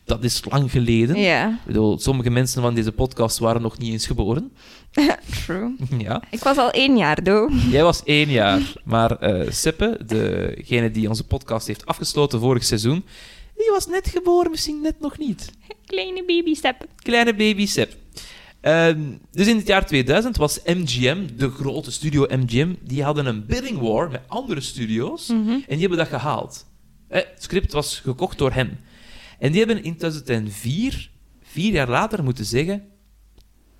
[0.06, 1.20] dat is lang geleden.
[1.20, 4.54] Ja, Ik bedoel, sommige mensen van deze podcast waren nog niet eens geboren.
[5.46, 5.76] true.
[5.98, 6.22] ja.
[6.30, 7.52] Ik was al één jaar, doe.
[7.70, 13.06] Jij was één jaar, maar eh Seppe, degene die onze podcast heeft afgesloten vorig seizoen,
[13.56, 15.52] die was net geboren, misschien net nog niet.
[15.86, 16.86] Kleine baby-step.
[16.96, 17.96] Kleine baby Sep.
[18.62, 23.46] Ehm, dus in het jaar 2000 was MGM, de grote studio MGM, die hadden een
[23.46, 26.66] bidding war met andere studio's en die hebben dat gehaald.
[27.08, 28.80] Eh, het script was gekocht door hen.
[29.40, 31.10] En die hebben in 2004,
[31.42, 32.84] vier jaar later, moeten zeggen: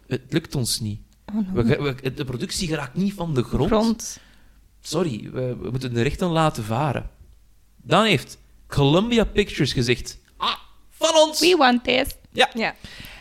[0.08, 1.00] Het lukt ons niet.
[1.54, 3.70] We, de productie geraakt niet van de grond.
[3.70, 4.20] Grond.
[4.82, 7.10] Sorry, we, we moeten de rechten laten varen.
[7.82, 10.56] Dan heeft Columbia Pictures gezegd: Ah,
[10.90, 11.40] van ons!
[11.40, 12.08] We want this.
[12.32, 12.50] Ja.
[12.54, 12.76] Ja.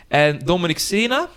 [0.07, 1.29] En Dominic Sena,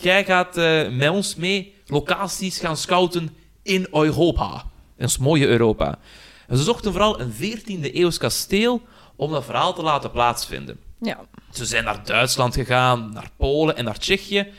[0.00, 4.64] jij gaat eh, met ons mee locaties gaan scouten in Europa.
[4.96, 5.98] Dat is mooie Europa.
[6.46, 8.82] En ze zochten vooral een 14e eeuws kasteel
[9.16, 10.80] om dat verhaal te laten plaatsvinden.
[11.00, 11.18] Ja.
[11.52, 14.52] Ze zijn naar Duitsland gegaan, naar Polen en naar Tsjechië,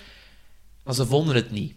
[0.84, 1.74] maar ze vonden het niet.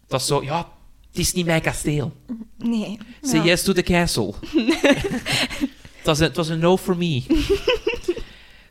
[0.00, 0.72] Het was zo, ja,
[1.08, 2.12] het is niet mijn kasteel.
[2.58, 2.98] Nee.
[3.22, 3.44] Say Ja.
[3.44, 4.34] yes to the castle.
[5.96, 7.22] het, was een, het was een no for me.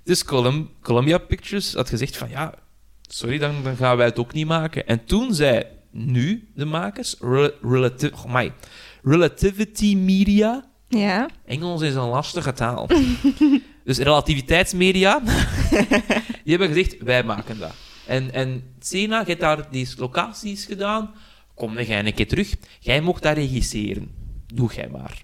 [0.03, 2.53] dus Colum- Columbia Pictures had gezegd van ja,
[3.01, 4.87] sorry, dan, dan gaan wij het ook niet maken.
[4.87, 8.51] En toen zei nu de makers, Rel- relati- oh my,
[9.03, 11.29] Relativity Media, Ja.
[11.45, 12.87] Engels is een lastige taal.
[13.85, 15.19] dus relativiteitsmedia,
[16.43, 17.73] die hebben gezegd, wij maken dat.
[18.11, 21.13] En, en Sena, je hebt daar die locaties gedaan,
[21.55, 22.55] kom dan jij een keer terug.
[22.79, 24.11] Jij mocht daar regisseren.
[24.53, 25.23] Doe jij maar.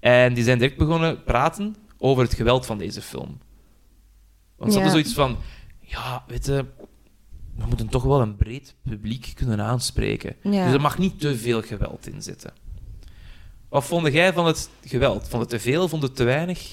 [0.00, 3.38] En die zijn direct begonnen praten over het geweld van deze film.
[4.56, 4.84] Want ze Ja.
[4.84, 5.36] hadden zoiets van,
[5.80, 6.66] ja, weet je,
[7.56, 10.36] we moeten toch wel een breed publiek kunnen aanspreken.
[10.42, 10.64] Ja.
[10.64, 12.52] Dus er mag niet te veel geweld in zitten.
[13.68, 15.28] Wat vond jij van het geweld?
[15.28, 15.88] Vond het te veel?
[15.88, 16.70] Vond het te weinig?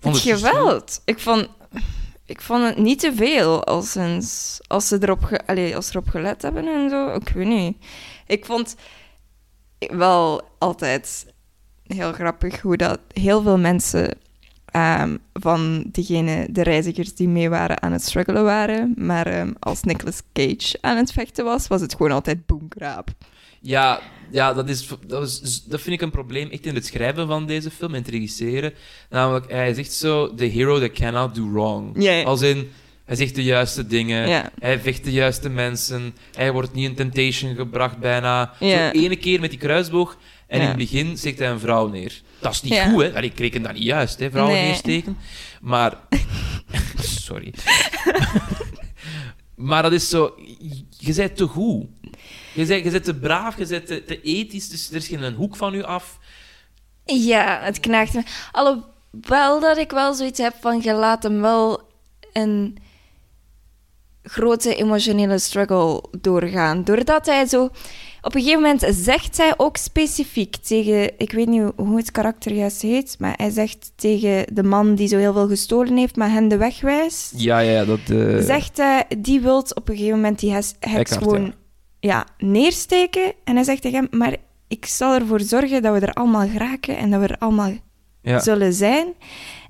[0.00, 1.02] Vond Het geweld.
[1.04, 1.48] Ik vond,
[2.28, 3.92] ik vond het niet te veel als,
[4.88, 7.14] ze erop ge, als erop gelet hebben en zo.
[7.14, 7.76] Ik weet niet.
[8.26, 8.76] Ik vond...
[9.78, 11.26] wel altijd
[11.86, 14.18] heel grappig hoe dat heel veel mensen
[14.64, 18.94] ehm, van degene, de reizigers die mee waren aan het struggelen waren.
[18.96, 23.10] Maar ehm, als Nicolas Cage aan het vechten was, was het gewoon altijd boomkraap.
[23.60, 24.00] Ja,
[24.30, 27.46] ja dat, is, dat, is, dat vind ik een probleem echt in het schrijven van
[27.46, 28.72] deze film en het regisseren.
[29.10, 32.08] Namelijk, hij echt zo the hero that cannot do wrong.
[32.24, 32.70] Als in,
[33.04, 37.54] hij zegt de juiste dingen, hij vecht de juiste mensen, hij wordt niet in temptation
[37.54, 38.52] gebracht bijna.
[38.60, 38.92] Ja.
[38.92, 40.16] Zo ene keer met die kruisboog
[40.46, 42.20] en in het begin steekt hij een vrouw neer.
[42.40, 43.14] Dat is niet goed, hè?
[43.14, 44.30] Allee, ik reken dat niet juist, hè?
[44.30, 44.66] vrouwen Nee.
[44.66, 45.16] neersteken.
[45.60, 45.96] Maar...
[47.00, 47.54] Sorry.
[49.68, 50.34] maar dat is zo...
[50.98, 51.86] Je bent te goed.
[52.58, 55.56] Je bent, je te braaf, je bent te, te ethisch, dus er is geen hoek
[55.56, 56.18] van u af.
[57.04, 58.22] Ja, het knaagt me.
[58.52, 61.80] Alhoewel dat ik wel zoiets heb van, je laat hem wel
[62.32, 62.76] een
[64.22, 66.84] grote emotionele struggle doorgaan.
[66.84, 67.70] Doordat hij zo...
[68.22, 71.18] Op een gegeven moment zegt hij ook specifiek tegen...
[71.18, 75.08] Ik weet niet hoe het karakter juist heet, maar hij zegt tegen de man die
[75.08, 77.32] zo heel veel gestolen heeft, maar hen de weg wijst.
[77.36, 77.98] Ja, ja, dat...
[78.10, 81.52] eh, Zegt hij, die wilt op een gegeven moment die heks heks Eckhart, gewoon ja.
[82.38, 83.32] Neersteken.
[83.44, 84.36] En hij zegt tegen hem, maar
[84.68, 87.72] ik zal ervoor zorgen dat we er allemaal geraken en dat we er allemaal
[88.22, 88.40] ja.
[88.40, 89.14] zullen zijn.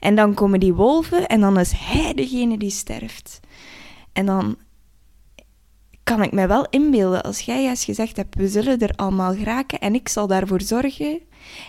[0.01, 3.41] En dan komen die wolven en dan is hij degene die sterft.
[4.12, 4.57] En dan
[6.03, 9.79] kan ik mij wel inbeelden, als jij juist gezegd hebt, we zullen er allemaal geraken
[9.79, 11.20] en ik zal daarvoor zorgen.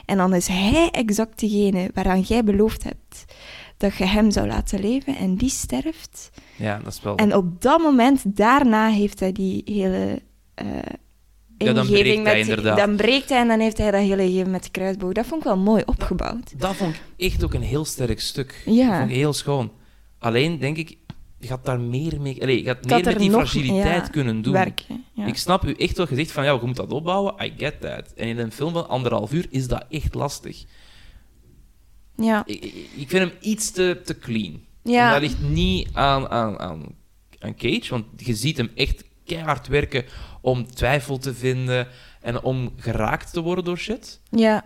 [0.05, 3.25] En dan is hij exact degene waaraan jij beloofd hebt
[3.77, 6.29] dat je hem zou laten leven en die sterft.
[6.55, 7.15] ja, dat is wel...
[7.15, 10.21] En op dat moment, daarna heeft hij die hele
[11.65, 12.77] Ja, dan breekt hij inderdaad.
[12.77, 15.13] Dan breekt hij en dan heeft hij dat hele gegeven met de kruisboog.
[15.13, 16.59] Dat vond ik wel mooi opgebouwd.
[16.59, 17.01] Dat vond ik
[17.31, 18.61] echt ook een heel sterk stuk.
[18.65, 18.87] Ja.
[18.87, 19.71] Dat vond ik heel schoon.
[20.19, 20.97] Alleen denk ik,
[21.39, 22.41] je gaat daar meer mee...
[22.41, 24.53] Allee, je gaat meer met die fragiliteit ja, kunnen doen.
[24.53, 25.05] Werken.
[25.13, 25.25] Ja.
[25.25, 27.33] Ik snap u echt wel gezegd van, ja, je moet dat opbouwen.
[27.45, 28.13] I get that.
[28.13, 30.63] En in een film van anderhalf uur is dat echt lastig.
[32.15, 32.43] ja.
[32.45, 34.59] Ik, ik ik vind hem iets te, te clean.
[34.83, 35.05] Ja.
[35.05, 36.85] En dat ligt niet aan, aan, aan,
[37.39, 40.05] aan Cage, want je ziet hem echt keihard werken
[40.41, 41.87] om twijfel te vinden
[42.21, 44.19] en om geraakt te worden door shit.
[44.29, 44.65] Ja.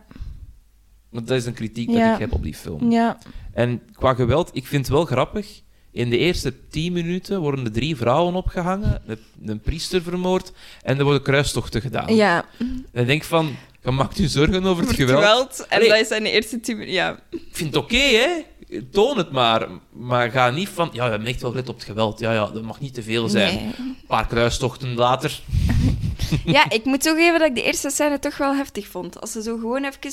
[1.09, 2.05] Want dat is een kritiek Ja.
[2.05, 2.91] dat ik heb op die film.
[2.91, 3.17] Ja.
[3.53, 5.61] En qua geweld, ik vind het wel grappig.
[5.91, 9.01] In de eerste tien minuten worden er drie vrouwen opgehangen,
[9.45, 10.51] een, priester vermoord
[10.81, 12.15] en er worden kruistochten gedaan.
[12.15, 12.45] Ja.
[12.91, 15.65] En ik denk van, je maakt je zorgen over het Voor geweld.
[15.69, 15.89] En Allee.
[15.89, 16.95] dat is zijn eerste tien minuten.
[16.95, 17.19] Ja.
[17.29, 18.29] Ik vind het oké, hè.
[18.91, 19.67] Toon het maar.
[19.91, 20.89] Maar ga niet van...
[20.91, 22.19] Ja, we hebben echt wel gelet op het geweld.
[22.19, 23.55] Ja, ja, dat mag niet te veel zijn.
[23.55, 23.73] Nee.
[23.77, 25.41] Een paar kruistochten later.
[26.45, 29.21] Ja, ik moet toegeven dat ik de eerste scène toch wel heftig vond.
[29.21, 30.11] Als ze zo gewoon even...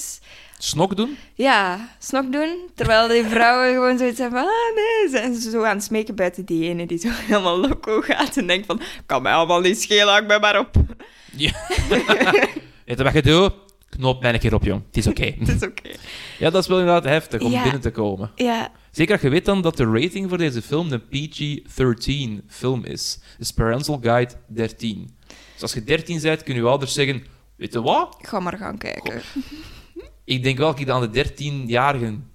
[0.59, 1.19] Snok doen.
[1.35, 2.69] Ja, snok doen.
[2.75, 4.49] Terwijl die vrouwen gewoon zoiets hebben van...
[4.49, 5.11] Ah, nee.
[5.11, 8.37] Zijn ze zo aan het smeken buiten die ene die zo helemaal loco gaat.
[8.37, 8.81] En denkt van...
[9.07, 10.75] Kan mij allemaal niet schelen, hak mij maar op.
[11.37, 11.53] Weet
[12.99, 13.53] je wat je doet?
[13.91, 14.83] Knoop mij een keer op, jong.
[14.87, 15.25] Het is oké.
[15.39, 15.91] Het is oké.
[16.39, 17.63] ja, dat is wel inderdaad heftig om Ja.
[17.63, 18.31] binnen te komen.
[18.35, 18.73] Ja.
[18.91, 23.19] Zeker als je weet dan dat de rating voor deze film een PG-13 film is.
[23.39, 25.17] Dus Parental Guide 13.
[25.53, 27.25] Dus als je 13 bent, kunnen je ouders zeggen...
[27.57, 28.17] Weet je wat?
[28.21, 29.21] Ga maar gaan kijken.
[30.25, 32.31] Ik denk wel dat ik aan de 13-jarigen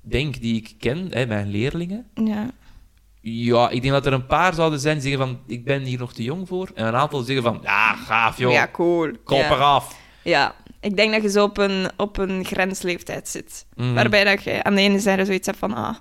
[0.00, 2.06] denk die ik ken, hè, mijn leerlingen.
[2.14, 2.50] Ja.
[3.20, 5.98] Ja, ik denk dat er een paar zouden zijn die zeggen van, ik ben hier
[5.98, 6.70] nog te jong voor.
[6.74, 9.10] En een aantal zeggen van, ja, gaaf joh, Ja, cool.
[9.24, 9.50] kop ja.
[9.50, 9.98] eraf.
[10.22, 10.54] Ja.
[10.82, 13.66] Ik denk dat je zo op een, op een grensleeftijd zit.
[13.74, 13.94] Mhm.
[13.94, 15.74] Waarbij dat je aan de ene zijde zoiets hebt van...
[15.74, 15.94] Ah,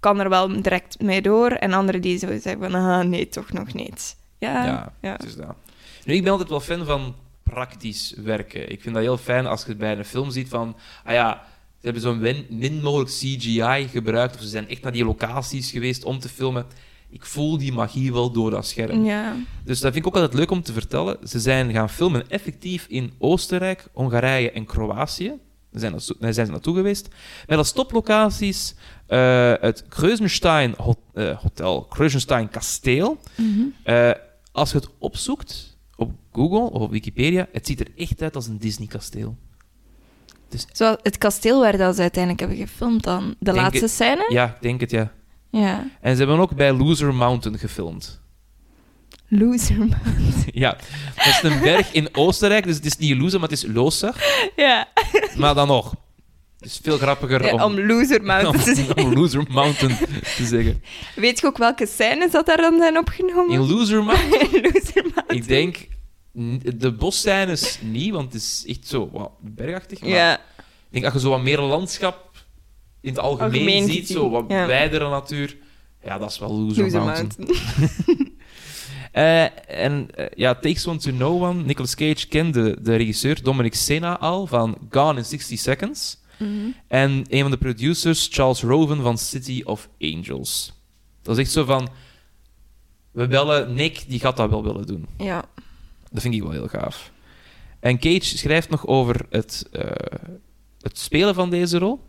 [0.00, 1.50] kan er wel direct mee door.
[1.50, 2.74] En anderen die zo zeggen van...
[2.74, 4.16] Ah, nee, toch nog niet.
[4.38, 4.64] Ja.
[4.64, 5.12] Ja, ja.
[5.12, 5.56] het is dat.
[6.04, 8.70] Nu, ik ben altijd wel fan van praktisch werken.
[8.70, 11.46] Ik vind dat heel fijn als je het bij een film ziet van, ah ja,
[11.78, 15.70] ze hebben zo'n min, min mogelijk CGI gebruikt, of ze zijn echt naar die locaties
[15.70, 16.66] geweest om te filmen.
[17.14, 19.04] Ik voel die magie wel door dat scherm.
[19.04, 19.36] Ja.
[19.64, 21.16] Dus dat vind ik ook altijd leuk om te vertellen.
[21.28, 25.28] Ze zijn gaan filmen effectief in Oostenrijk, Hongarije en Kroatië.
[25.70, 27.08] Daar zijn, naartoe- daar zijn ze naartoe geweest.
[27.46, 28.74] Met als toplocaties
[29.06, 33.18] eh, het Kreuzenstein Hot- eh, Hotel, Kreuzenstein Kasteel.
[33.36, 33.60] Mhm.
[33.82, 34.10] Eh,
[34.52, 38.46] als je het opzoekt op Google of op Wikipedia, het ziet er echt uit als
[38.46, 39.36] een Disney-kasteel.
[40.72, 43.28] Zo, het kasteel waar dat ze uiteindelijk hebben gefilmd dan.
[43.28, 44.26] De Denk laatste het- scène?
[44.28, 45.12] Ja, ik denk het, ja.
[45.52, 45.86] Ja.
[46.00, 48.20] En ze hebben ook bij Loser Mountain gefilmd.
[49.28, 49.94] Loser, man.
[50.64, 50.76] ja,
[51.16, 54.14] dat is een berg in Oostenrijk, dus het is niet Loser, maar het is Loser.
[54.56, 54.88] Ja.
[55.36, 55.94] Maar dan nog.
[56.58, 58.46] Het is veel grappiger ja om, om loser, man.
[58.46, 58.54] om,
[59.04, 59.96] om Loser Mountain
[60.36, 60.82] te zeggen.
[61.14, 63.50] Weet je ook welke scènes dat daar dan zijn opgenomen?
[63.54, 65.24] In Loser Mountain, loser, man.
[65.36, 65.88] ik denk...
[66.76, 70.00] De bosscènes niet, want het is echt zo wat bergachtig.
[70.00, 70.34] Maar Ja.
[70.36, 70.40] ik
[70.90, 72.30] denk dat je zo wat meer landschap
[73.02, 74.66] in het algemeen, Algemeen ziet, zo wat ja.
[74.66, 75.56] wijdere natuur.
[76.04, 77.48] Ja, dat is wel Loser, Loser Mountain.
[77.48, 78.30] Mountain.
[79.12, 79.42] Eh,
[79.82, 81.62] en eh, ja, Takes One to Know One.
[81.62, 86.20] Nicolas Cage kende de regisseur Dominic Sena al van Gone in 60 Seconds.
[86.88, 90.72] En een van de producers, Charles Roven van City of Angels.
[91.22, 91.88] Dat is echt zo van...
[93.10, 95.06] We bellen Nick, die gaat dat wel willen doen.
[95.18, 95.44] Ja.
[96.10, 97.12] Dat vind ik wel heel gaaf.
[97.80, 99.90] En Cage schrijft nog over het, eh,
[100.80, 102.00] het spelen van deze rol.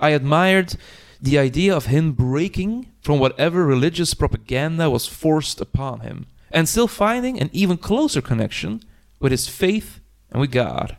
[0.00, 0.76] I admired
[1.22, 6.88] the idea of him breaking from whatever religious propaganda was forced upon him, and still
[6.88, 8.82] finding an even closer connection
[9.18, 10.00] with his faith
[10.30, 10.96] and with God.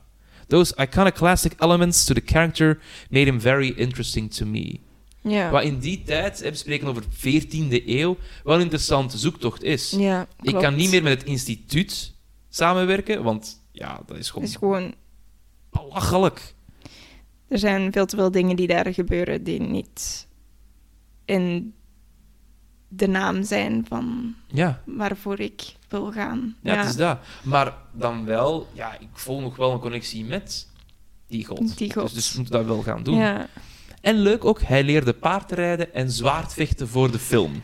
[0.48, 4.80] Those iconoclastic elements to the character made him very interesting to me.
[5.22, 5.52] Ja.
[5.52, 9.90] Wat in die tijd, we spreken over 14e eeuw, wel een interessante zoektocht is.
[9.98, 12.14] ja Ik kan niet meer met het instituut
[12.50, 14.94] samenwerken, want ja, dat is gewoon is gewoon...
[15.70, 16.56] belachelijk.
[17.48, 20.28] Er zijn veel te veel dingen die daar gebeuren die niet
[21.26, 21.74] in
[22.88, 26.56] de naam zijn van Ja, waarvoor ik wil gaan.
[26.62, 27.18] ja, het is dat.
[27.44, 30.68] Maar dan wel, ja, ik voel nog wel een connectie met
[31.28, 31.78] die god.
[31.78, 32.04] Die god.
[32.04, 33.16] Dus, dus we moeten dat wel gaan doen.
[33.18, 33.48] Ja.
[34.02, 37.62] En leuk ook, hij leerde paardrijden en zwaardvechten voor de film.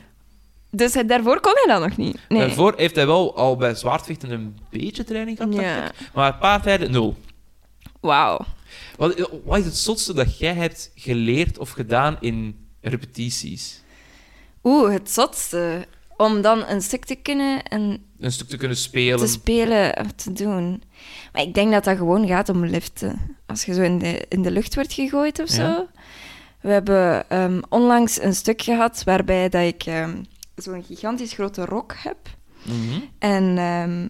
[0.69, 2.19] Dus hij- daarvoor kon hij dat nog niet.
[2.29, 2.39] Nee.
[2.39, 5.91] Daarvoor heeft hij wel al bij zwaardvechten een beetje training gehad, Ja.
[6.13, 7.15] Maar paardrijden, nul.
[7.99, 8.45] Wauw.
[8.97, 13.81] Wat, wat is het zotste dat jij hebt geleerd of gedaan in repetities?
[14.63, 15.85] Oeh, het zotste.
[16.17, 19.19] Om dan een stuk te kunnen en Een stuk te kunnen spelen.
[19.19, 20.83] te spelen of te doen.
[21.33, 23.37] Maar ik denk dat dat gewoon gaat om liften.
[23.45, 25.61] Als je zo in de, in de lucht wordt gegooid of zo.
[25.61, 25.87] Ja.
[26.61, 30.23] We hebben ehm, onlangs een stuk gehad waarbij dat ik ehm,
[30.55, 32.17] zo'n gigantisch grote rok heb.
[32.63, 32.99] Mhm.
[33.19, 34.07] En ehm,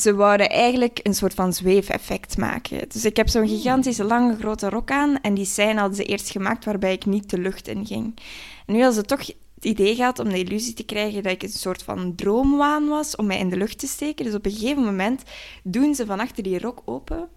[0.00, 2.88] ze wouden eigenlijk een soort van zweefeffect maken.
[2.88, 5.20] Dus ik heb zo'n gigantische lange grote rok aan.
[5.20, 8.18] En die scène hadden ze eerst gemaakt waarbij ik niet de lucht in ging.
[8.66, 11.42] En nu hadden ze toch het idee gehad om de illusie te krijgen dat ik
[11.42, 14.24] een soort van droomwaan was om mij in de lucht te steken.
[14.24, 15.22] Dus op een gegeven moment
[15.62, 17.28] doen ze van achter die rok open.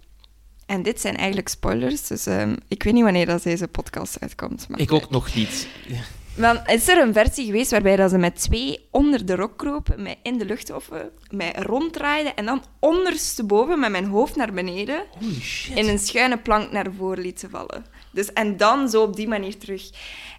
[0.65, 4.67] En dit zijn eigenlijk spoilers, dus ehm, ik weet niet wanneer dat deze podcast uitkomt.
[4.69, 5.67] Maar Ik ook nog niet.
[6.41, 10.01] Dan is er een versie geweest waarbij dat ze met twee onder de rok kropen,
[10.03, 15.03] mij in de lucht hoffen, mij ronddraaiden en dan ondersteboven met mijn hoofd naar beneden
[15.19, 15.77] Holy shit.
[15.77, 17.85] in een schuine plank naar voren lieten vallen.
[18.11, 19.89] Dus, en dan zo op die manier terug.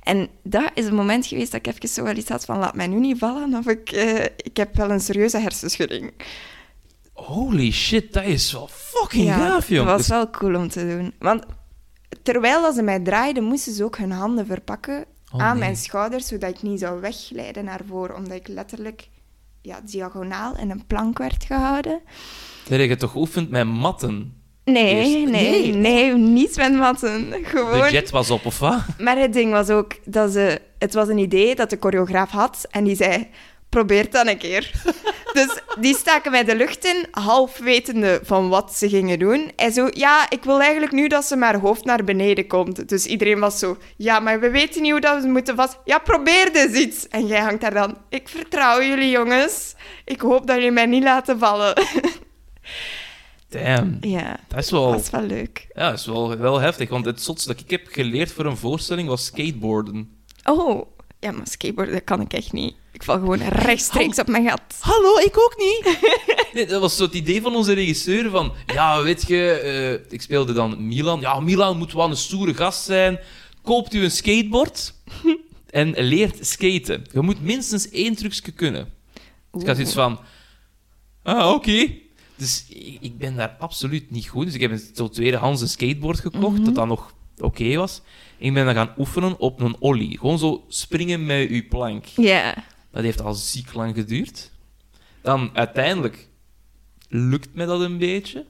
[0.03, 2.75] En dat is een moment geweest dat ik even zo wel iets had van laat
[2.75, 6.13] mij nu niet vallen of ik, eh, ik heb wel een serieuze hersenschudding.
[7.13, 9.85] Holy shit, dat is wel fucking gaaf, dat joh.
[9.87, 11.15] was Dus- wel cool om te doen.
[11.19, 11.45] Want
[12.23, 15.59] terwijl dat ze mij draaiden, moesten ze ook hun handen verpakken Oh, aan nee.
[15.59, 19.09] mijn schouders, zodat ik niet zou wegglijden naar voren, omdat ik letterlijk
[19.63, 22.01] ja, diagonaal in een plank werd gehouden.
[22.69, 24.35] Dat heb je toch geoefend met matten?
[24.65, 25.75] Nee, Eerst- nee, Nee.
[25.75, 27.35] nee, niet met matten.
[27.45, 27.81] Gewoon.
[27.81, 28.81] De jet was op, of wat?
[28.99, 30.61] Maar het ding was ook dat ze...
[30.79, 33.29] Het was een idee dat de choreograaf had en die zei...
[33.73, 34.71] Probeer het dan een keer.
[35.33, 39.53] dus die staken mij de lucht in, half wetende van wat ze gingen doen.
[39.57, 42.89] En zo, ja, ik wil eigenlijk nu dat ze met haar hoofd naar beneden komt.
[42.89, 45.79] Dus iedereen was zo, ja, maar we weten niet hoe dat we moeten vast...
[45.85, 47.09] Ja, probeer dus iets.
[47.09, 49.75] En jij hangt daar dan, ik vertrouw jullie, jongens.
[50.05, 51.83] Ik hoop dat jullie mij niet laten vallen.
[53.49, 53.97] Damn.
[54.01, 54.91] ja, Dat is wel...
[54.91, 55.67] dat was wel leuk.
[55.75, 56.89] Ja, dat is wel, wel heftig.
[56.89, 60.25] Want het zotste dat ik heb geleerd voor een voorstelling was skateboarden.
[60.45, 60.87] Oh,
[61.23, 62.75] ja, maar skateboarden dat kan ik echt niet.
[62.93, 64.61] Ik val gewoon rechtstreeks op mijn gat.
[64.81, 65.99] Hallo, ik ook niet.
[66.55, 68.53] nee, dat was zo het idee van onze regisseur van...
[68.67, 71.21] Ja, weet je, eh, ik speelde dan Milan.
[71.21, 73.19] Ja, Milan moet wel een stoere gast zijn.
[73.63, 74.95] Koopt u een skateboard
[75.71, 77.05] en leert skaten.
[77.13, 78.93] Je moet minstens één trucje kunnen.
[79.51, 80.21] Dus ik had zoiets van...
[81.23, 81.93] Ah, oké.
[82.37, 84.45] Dus ik, ik ben daar absoluut niet goed.
[84.45, 87.13] Dus ik heb een zo tweedehands een skateboard gekocht, dat dan nog
[87.43, 88.03] oké was.
[88.39, 90.19] Ik ben dan gaan oefenen op een ollie.
[90.19, 92.05] Gewoon zo springen met uw plank.
[92.05, 92.55] Ja.
[92.91, 94.51] Dat heeft al ziek lang geduurd.
[95.23, 96.29] Dan uiteindelijk
[97.09, 98.47] lukt me dat een beetje.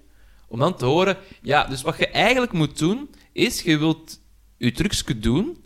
[0.49, 4.21] Om dan te horen, ja, dus wat je eigenlijk moet doen, is je wilt
[4.57, 5.65] je trucje doen,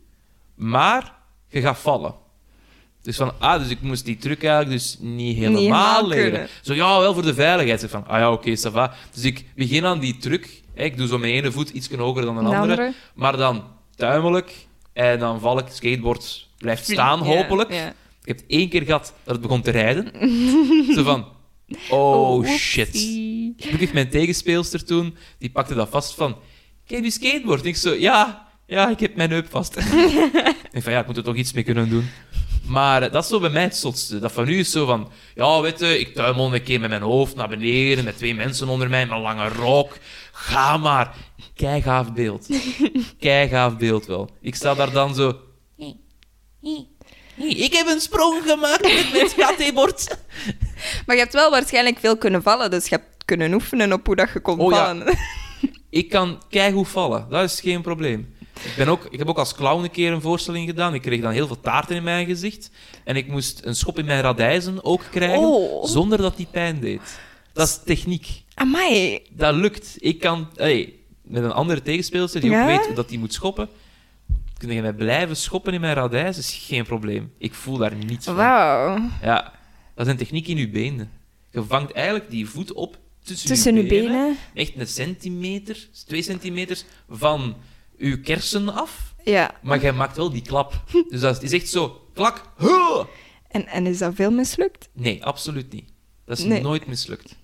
[0.54, 1.14] maar
[1.48, 2.14] je gaat vallen.
[3.02, 6.30] Dus van, ah, dus ik moest die truc eigenlijk dus niet helemaal, helemaal leren.
[6.30, 6.48] kunnen.
[6.62, 7.80] Zo, ja, wel voor de veiligheid.
[7.80, 8.94] Zeg van, ah ja, oké, ça va.
[9.12, 10.62] Dus ik begin aan die truc.
[10.76, 12.72] Ik doe zo mijn ene voet iets hoger dan een De andere.
[12.72, 12.92] andere?
[13.14, 13.64] Maar dan
[13.94, 14.66] tuimelijk.
[14.92, 17.72] En dan val ik, skateboard blijft staan, hopelijk.
[17.72, 17.88] ja.
[18.22, 20.12] Ik heb het één keer gehad dat het begon te rijden.
[20.94, 21.26] Zo van,
[21.90, 22.86] oh, shit.
[22.86, 23.54] oepsie.
[23.56, 26.36] Gelukkig mijn tegenspeelster toen, die pakte dat vast van,
[26.86, 27.60] ik heb je skateboard.
[27.62, 29.76] En ik zo, ja, ja, ik heb mijn heup vast.
[30.72, 32.08] ik van, ja, ik moet er toch iets mee kunnen doen.
[32.66, 34.18] Maar eh, dat is zo bij mij het zotste.
[34.18, 37.02] Dat van nu is zo van, ja, weet je, ik tuimel een keer met mijn
[37.02, 39.98] hoofd naar beneden, met twee mensen onder mij, met een lange rok.
[40.38, 41.14] Ga maar.
[41.54, 42.46] Kei gaaf beeld.
[43.18, 44.30] Kei gaaf beeld wel.
[44.40, 45.40] Ik sta daar dan zo...
[47.36, 50.16] Ik heb een sprong gemaakt met mijn skateboard.
[51.06, 54.16] Maar je hebt wel waarschijnlijk veel kunnen vallen, dus je hebt kunnen oefenen op hoe
[54.16, 54.84] dat je kon Oh ja.
[54.86, 55.18] vallen.
[55.90, 58.34] Ik kan keigoed vallen, dat is geen probleem.
[58.64, 60.94] Ik, ben ook, ik heb ook als clown een keer een voorstelling gedaan.
[60.94, 62.70] Ik kreeg dan heel veel taarten in mijn gezicht.
[63.04, 65.84] En ik moest een schop in mijn radijzen ook krijgen, Oh.
[65.84, 67.18] zonder dat die pijn deed.
[67.52, 68.44] Dat is techniek.
[68.56, 69.22] Amai.
[69.30, 69.96] Dat lukt.
[69.98, 70.48] Ik kan...
[70.54, 72.62] Hey, met een andere tegenspeelster die Ja?
[72.62, 73.68] ook weet dat die moet schoppen,
[74.58, 77.32] kun je mij blijven schoppen in mijn radijs, is geen probleem.
[77.38, 78.34] Ik voel daar niets van.
[78.34, 78.98] Wauw.
[79.22, 79.52] Ja,
[79.94, 81.10] dat is een techniek in je benen.
[81.50, 84.36] Je vangt eigenlijk die voet op tussen, Tussen je benen.
[84.54, 87.56] Echt een centimeter, twee centimeters van
[87.98, 89.14] je kersen af.
[89.24, 89.50] Ja.
[89.62, 90.82] Maar jij maakt wel die klap.
[91.10, 93.04] Dus dat is echt zo, klak, huh!
[93.48, 94.88] En, en is dat veel mislukt?
[94.92, 95.92] Nee, absoluut niet.
[96.24, 96.62] Dat is Nee.
[96.62, 97.36] nooit mislukt.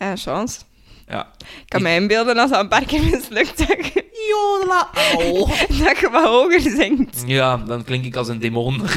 [0.00, 0.60] Ja, chance.
[1.08, 1.32] Ja.
[1.38, 4.90] Ik kan me inbeelden als dat een paar keer mislukt, dat je, Jodela,
[5.84, 7.22] dat je wat hoger zingt.
[7.26, 8.80] Ja, dan klink ik als een demon.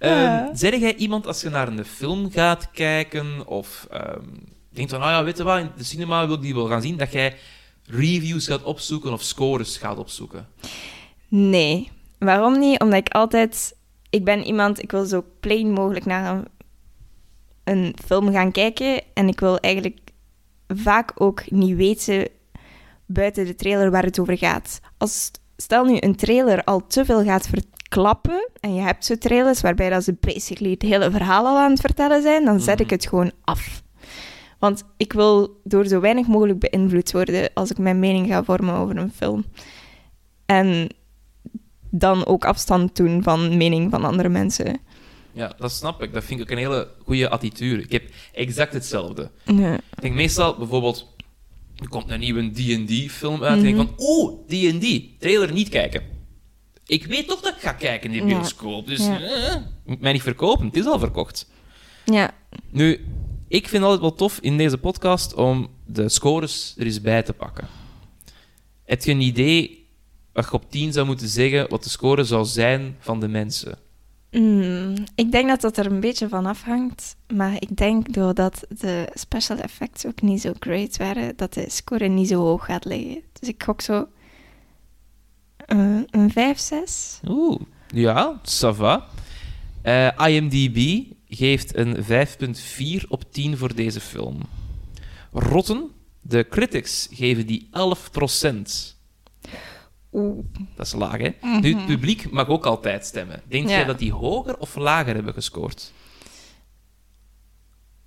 [0.00, 0.44] Ja.
[0.44, 4.24] Ehm zeg jij iemand als je naar een film gaat kijken of ehm,
[4.70, 6.82] denkt van, nou ja, weet je wat, in de cinema wil ik die wel gaan
[6.82, 7.36] zien, dat jij
[7.86, 10.48] reviews gaat opzoeken of scores gaat opzoeken?
[11.28, 11.90] Nee.
[12.18, 12.80] Waarom niet?
[12.80, 13.74] Omdat ik altijd...
[14.10, 16.44] Ik ben iemand, ik wil zo plain mogelijk naar een,
[17.66, 19.02] een film gaan kijken.
[19.14, 19.98] En ik wil eigenlijk
[20.68, 22.28] vaak ook niet weten
[23.06, 24.80] buiten de trailer waar het over gaat.
[24.98, 29.60] Als, stel nu een trailer al te veel gaat verklappen, en je hebt zo trailers
[29.60, 32.90] waarbij dat ze basically het hele verhaal al aan het vertellen zijn, dan zet ik
[32.90, 33.82] het gewoon af.
[34.58, 38.74] Want ik wil door zo weinig mogelijk beïnvloed worden als ik mijn mening ga vormen
[38.74, 39.44] over een film.
[40.46, 40.88] En
[41.90, 44.80] dan ook afstand doen van mening van andere mensen.
[45.36, 46.12] Ja, dat snap ik.
[46.12, 47.82] Dat vind ik ook een hele goede attitude.
[47.82, 49.30] Ik heb exact hetzelfde.
[49.44, 49.56] Ik
[50.00, 51.14] denk meestal, bijvoorbeeld,
[51.76, 56.02] er komt een nieuwe D&D-film uit en ik denk van, oeh, D&D, trailer niet kijken.
[56.86, 58.38] Ik weet toch dat ik ga kijken in de Ja.
[58.38, 59.20] bioscoop, dus Ja.
[59.20, 61.46] eh, moet mij niet verkopen, het is al verkocht.
[62.04, 62.34] ja.
[62.70, 63.04] Nu,
[63.48, 67.32] ik vind altijd wel tof in deze podcast om de scores er eens bij te
[67.32, 67.68] pakken.
[68.84, 69.86] Heb je een idee
[70.32, 73.78] wat je op 10 zou moeten zeggen wat de score zou zijn van de mensen?
[74.38, 77.16] Mm, ik denk dat dat er een beetje van afhangt.
[77.34, 82.08] Maar ik denk doordat de special effects ook niet zo great waren, dat de score
[82.08, 83.22] niet zo hoog gaat liggen.
[83.40, 84.08] Dus ik gok zo
[85.56, 87.20] eh, een 5, 6.
[87.28, 89.08] Oeh, ja, ça va.
[89.82, 94.40] Eh, IMDb geeft een 5,4 op 10 voor deze film.
[95.32, 98.95] Rotten, de critics geven die 11%.
[100.16, 100.44] Oeh.
[100.74, 101.30] Dat is laag, hè?
[101.60, 103.42] Nu, het publiek mag ook altijd stemmen.
[103.48, 105.92] Denk jij dat die hoger of lager hebben gescoord?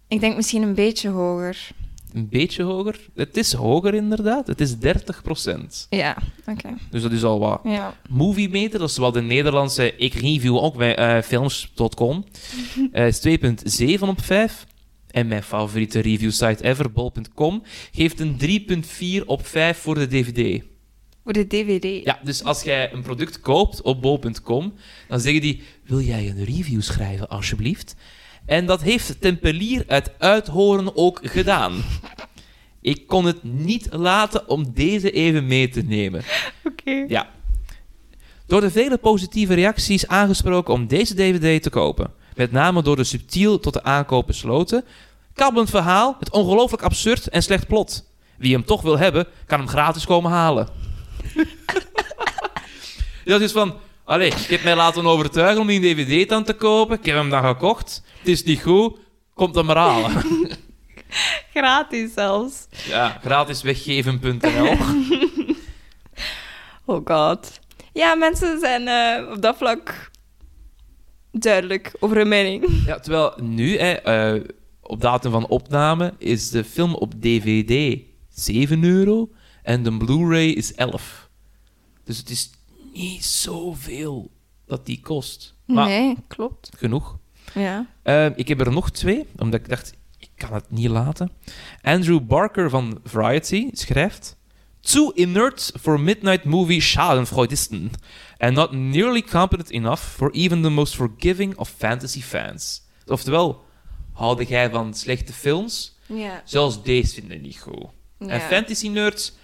[0.07, 1.71] Ik denk misschien een beetje hoger.
[2.13, 2.99] Een beetje hoger.
[3.15, 4.47] Het is hoger, inderdaad.
[4.47, 4.77] Het is 30%.
[5.89, 6.69] Ja, oké.
[6.89, 7.59] Dus dat is al wat.
[7.63, 7.95] Ja.
[8.09, 12.25] Movie Meter, dat is wel de Nederlandse ik review ook bij eh, films.com,
[12.91, 13.27] eh, is
[13.99, 14.65] 2,7 op 5.
[15.09, 18.37] En mijn favoriete reviewsite ever, bol.com, geeft een
[19.21, 20.63] 3,4 op 5 voor de DVD.
[21.29, 22.05] Voor de DVD.
[22.05, 24.73] Ja, dus als jij een product koopt op bol.com,
[25.07, 27.95] dan zeggen die: Wil jij een review schrijven, alsjeblieft?
[28.45, 31.83] En dat heeft Tempelier uit Uithoren ook gedaan.
[32.81, 36.23] Ik kon het niet laten om deze even mee te nemen.
[36.63, 37.05] Oké.
[37.07, 37.29] Ja.
[38.45, 42.13] Door de vele positieve reacties aangesproken om deze DVD te kopen.
[42.35, 44.85] Met name door de subtiel tot de aankoop besloten.
[45.33, 48.05] Kabbelend verhaal, het ongelooflijk absurd en slecht plot.
[48.37, 50.88] Wie hem toch wil hebben, kan hem gratis komen halen.
[53.25, 56.97] Dat is van, allee, ik heb mij laten overtuigen om die DVD dan te kopen.
[56.97, 58.03] Ik heb hem dan gekocht.
[58.17, 58.97] Het is niet goed,
[59.33, 60.11] komt hem maar halen.
[61.53, 62.67] Gratis zelfs.
[62.87, 64.77] ja, gratis weggeven.nl.
[66.89, 67.59] Oh god.
[67.93, 70.11] Ja, mensen zijn eh, op dat vlak
[71.31, 72.65] duidelijk over hun mening.
[72.85, 74.43] Ja, terwijl nu, hè, eh,
[74.81, 77.99] op datum van opname, is de film op DVD
[78.29, 79.29] 7 euro
[79.69, 81.29] en de Blu-ray is 11.
[82.03, 82.49] Dus het is
[82.93, 84.31] niet zoveel
[84.65, 85.55] dat die kost.
[85.65, 86.69] Maar Nee, klopt.
[86.77, 87.17] genoeg.
[87.53, 87.87] Ja.
[88.03, 91.31] Eh, ik heb er nog twee, omdat ik dacht, ik kan het niet laten.
[91.81, 94.37] Andrew Barker van Variety schrijft...
[94.79, 97.91] Too inert for midnight movie schadenfreudisten.
[98.37, 102.81] And not nearly competent enough for even the most forgiving of fantasy fans.
[103.05, 103.63] Oftewel,
[104.13, 105.97] houden jij van slechte films?
[106.05, 106.41] Ja.
[106.45, 107.85] Zelfs deze vinden niet goed.
[108.17, 109.37] En fantasy nerds?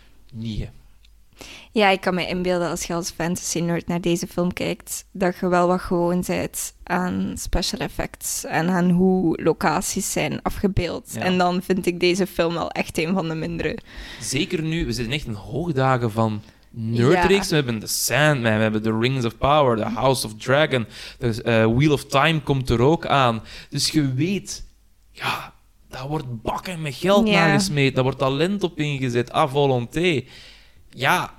[1.72, 5.38] Ja, ik kan me inbeelden als je als fantasy nerd naar deze film kijkt, dat
[5.40, 11.12] je wel wat gewoon bent aan special effects en aan hoe locaties zijn afgebeeld.
[11.14, 11.22] Ja.
[11.22, 13.78] En dan vind ik deze film wel echt een van de mindere.
[14.22, 17.50] Zeker nu, we zitten echt in hoogdagen van nerdreeks.
[17.50, 20.86] We hebben The Sandman, we hebben The Rings of Power, The House of Dragon,
[21.20, 23.44] de eh, Wheel of Time komt er ook aan.
[23.70, 24.66] Dus je weet,
[25.12, 25.54] ja,
[25.96, 27.34] daar wordt bakken met geld Ja.
[27.46, 30.24] naar gesmeed, daar wordt talent op ingezet, à volonté.
[30.90, 31.34] Ja,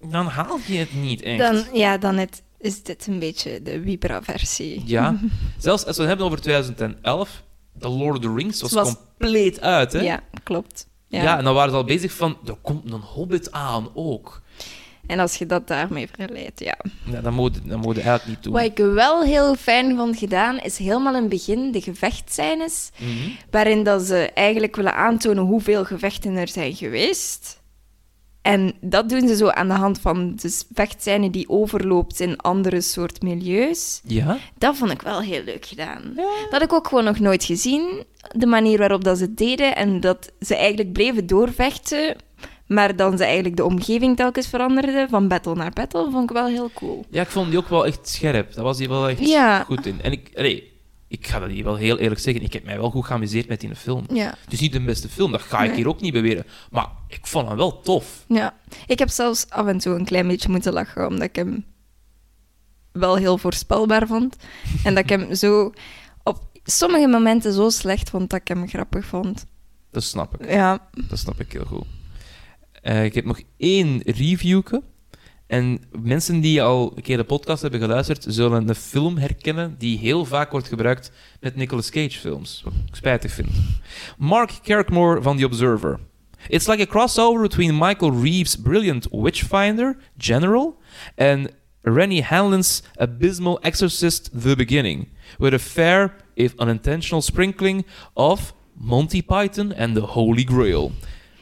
[0.00, 1.38] dan haal je het niet echt.
[1.38, 4.82] Dan, ja, dan het, is dit een beetje de Vibra-versie.
[4.84, 5.18] Ja,
[5.58, 7.42] zelfs als we het hebben over 2011,
[7.78, 10.00] The Lord of the Rings was, Was- compleet uit, hè?
[10.00, 10.86] Ja, klopt.
[11.08, 11.22] Ja.
[11.22, 11.38] Ja.
[11.38, 14.41] en dan waren ze al bezig van, er komt een hobbit aan ook.
[15.12, 16.76] En als je dat daarmee verleidt, ja.
[17.04, 18.52] Ja, dat moet, dat moet je eigenlijk niet doen.
[18.52, 23.28] Wat ik wel heel fijn vond gedaan, is helemaal in het begin de gevechtscènes, Mhm.
[23.50, 27.60] waarin dat ze eigenlijk willen aantonen hoeveel gevechten er zijn geweest.
[28.42, 32.80] En dat doen ze zo aan de hand van de vechtscène die overloopt in andere
[32.80, 34.00] soort milieus.
[34.04, 34.38] Ja?
[34.58, 36.12] Dat vond ik wel heel leuk gedaan.
[36.14, 38.04] Dat had ik ook gewoon nog nooit gezien.
[38.36, 42.16] De manier waarop dat ze het deden en dat ze eigenlijk bleven doorvechten,
[42.72, 46.46] maar dan ze eigenlijk de omgeving telkens veranderden, van battle naar battle, vond ik wel
[46.46, 47.04] heel cool.
[47.10, 48.54] Ja, ik vond die ook wel echt scherp.
[48.54, 49.64] Dat was die wel echt Ja.
[49.64, 50.02] goed in.
[50.02, 50.72] En ik, allee,
[51.08, 52.42] ik ga dat hier wel heel eerlijk zeggen.
[52.42, 54.04] Ik heb mij wel goed geamuseerd met die film.
[54.12, 54.34] Ja.
[54.44, 55.76] Het is niet de beste film, dat ga ik Nee.
[55.76, 56.44] hier ook niet beweren.
[56.70, 58.24] Maar ik vond hem wel tof.
[58.28, 58.54] Ja,
[58.86, 61.64] ik heb zelfs af en toe een klein beetje moeten lachen, omdat ik hem
[62.92, 64.36] wel heel voorspelbaar vond.
[64.84, 65.72] En dat ik hem zo
[66.22, 69.44] op sommige momenten zo slecht vond dat ik hem grappig vond.
[69.90, 70.50] Dat snap ik.
[70.50, 71.84] Ja, Dat snap ik heel goed.
[72.82, 74.82] Eh, ik heb nog één reviewke.
[75.46, 79.98] En mensen die al een keer de podcast hebben geluisterd, zullen een film herkennen die
[79.98, 82.60] heel vaak wordt gebruikt met Nicolas Cage films.
[82.64, 83.48] Wat ik spijtig vind.
[84.18, 85.98] Mark Kirkmore van The Observer.
[86.48, 90.76] It's like a crossover between Michael Reeves' brilliant Witchfinder, General,
[91.16, 91.48] and
[91.82, 95.08] Rennie Hanlon's abysmal Exorcist, The Beginning,
[95.38, 97.84] with a fair, if unintentional, sprinkling
[98.16, 100.92] of Monty Python and the Holy Grail.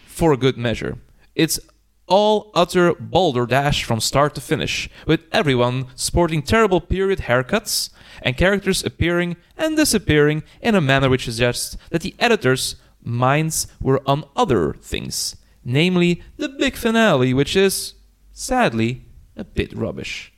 [0.07, 0.99] For a good measure.
[1.35, 1.59] It's
[2.07, 7.91] all utter balderdash from start to finish, with everyone sporting terrible period haircuts
[8.23, 14.01] and characters appearing and disappearing in a manner which suggests that the editors' minds were
[14.05, 17.95] on other things, namely the big finale, which is,
[18.33, 19.01] sadly,
[19.37, 20.31] a bit rubbish.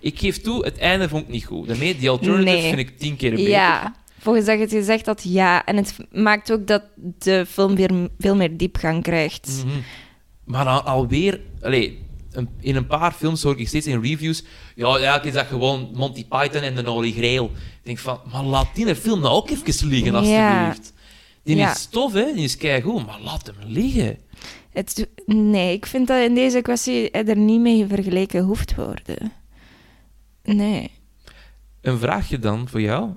[0.00, 1.66] Ik geef toe, het einde vond ik niet goed.
[1.68, 2.68] Daarmee, die alternative Nee.
[2.74, 3.48] vind ik tien keer beter.
[3.50, 3.94] ja.
[4.26, 5.64] Volgens dat je het gezegd had, ja.
[5.64, 6.82] En het maakt ook dat
[7.18, 9.64] de film weer veel meer diepgang krijgt.
[9.66, 9.76] Mhm.
[10.44, 12.02] Maar alweer, allee,
[12.32, 14.44] een- in een paar films hoor ik steeds in reviews.
[14.74, 17.44] Ja, ja, is dat gewoon Monty Python en de Holy Grail.
[17.44, 17.50] Ik
[17.82, 20.18] denk van, maar laat die film nou ook even liggen, Ja.
[20.18, 20.92] alstublieft.
[21.42, 21.70] Die Ja.
[21.70, 22.32] is tof, hè?
[22.34, 24.18] Die is keigoed, maar laat hem liggen.
[24.70, 29.32] Het, nee, ik vind dat in deze kwestie er niet mee vergeleken hoeft te worden.
[30.42, 30.90] Nee.
[31.80, 33.10] Een vraagje dan voor jou.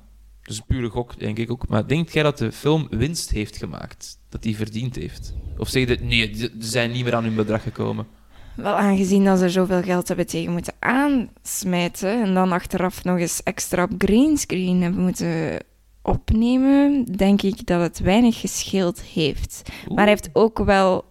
[0.50, 1.68] Dat is een pure gok, denk ik ook.
[1.68, 4.20] Maar denkt jij dat de film winst heeft gemaakt?
[4.30, 5.34] Dat die verdiend heeft?
[5.58, 8.08] Of zeg je, dat, nee, ze zijn niet meer aan hun bedrag gekomen?
[8.56, 13.44] Wel aangezien dat ze zoveel geld hebben tegen moeten aansmijten en dan achteraf nog eens
[13.44, 15.58] extra op greenscreen hebben moeten
[16.02, 19.62] opnemen, denk ik dat het weinig gescheeld heeft.
[19.68, 19.96] Oeh.
[19.96, 21.06] Maar hij heeft ook wel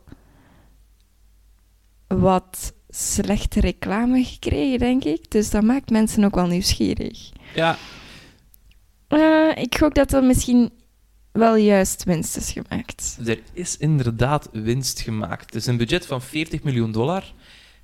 [2.07, 5.31] wat slechte reclame gekregen, denk ik.
[5.31, 7.31] Dus dat maakt mensen ook wel nieuwsgierig.
[7.55, 7.77] Ja,
[9.09, 10.71] Eh, ik gok dat er misschien
[11.33, 13.19] wel juist winst is gemaakt.
[13.27, 15.45] Er is inderdaad winst gemaakt.
[15.45, 17.25] Het is een budget van 40 miljoen dollar.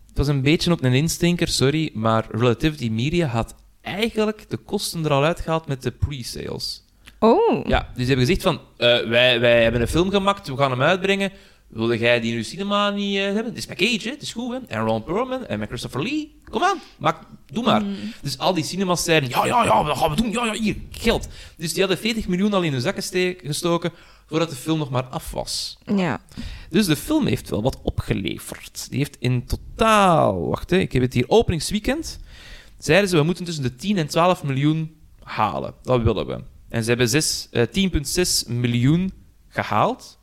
[0.08, 5.04] Het was een beetje op een instinker, sorry, maar Relativity Media had eigenlijk de kosten
[5.04, 6.82] er al uitgehaald met de pre-sales.
[7.18, 10.56] Oh, Ja, dus ze hebben gezegd van, eh, wij, wij hebben een film gemaakt, we
[10.56, 11.32] gaan hem uitbrengen.
[11.68, 13.44] Wilde jij die in uw cinema niet eh, hebben?
[13.44, 14.10] Het is Cage, hè?
[14.10, 14.58] het is goed, hè?
[14.66, 16.40] En Ron Perlman en met Christopher Lee.
[16.50, 17.82] Kom aan, maak, doe maar.
[18.22, 20.30] Dus al die cinemas zeiden, ja, ja, ja, dat gaan we doen.
[20.30, 21.28] Ja, ja, hier, geld.
[21.56, 23.92] Dus die hadden 40 miljoen al in hun zakken gestoken
[24.26, 25.78] voordat de film nog maar af was.
[25.96, 26.20] ja.
[26.70, 28.86] Dus de film heeft wel wat opgeleverd.
[28.90, 32.18] Die heeft in totaal, wacht hè, ik heb het hier, openingsweekend,
[32.78, 35.74] zeiden ze we moeten tussen de 10 en 12 miljoen halen.
[35.82, 36.42] Dat willen we.
[36.68, 39.12] En ze hebben zes- eh, 10,6 miljoen
[39.48, 40.18] gehaald.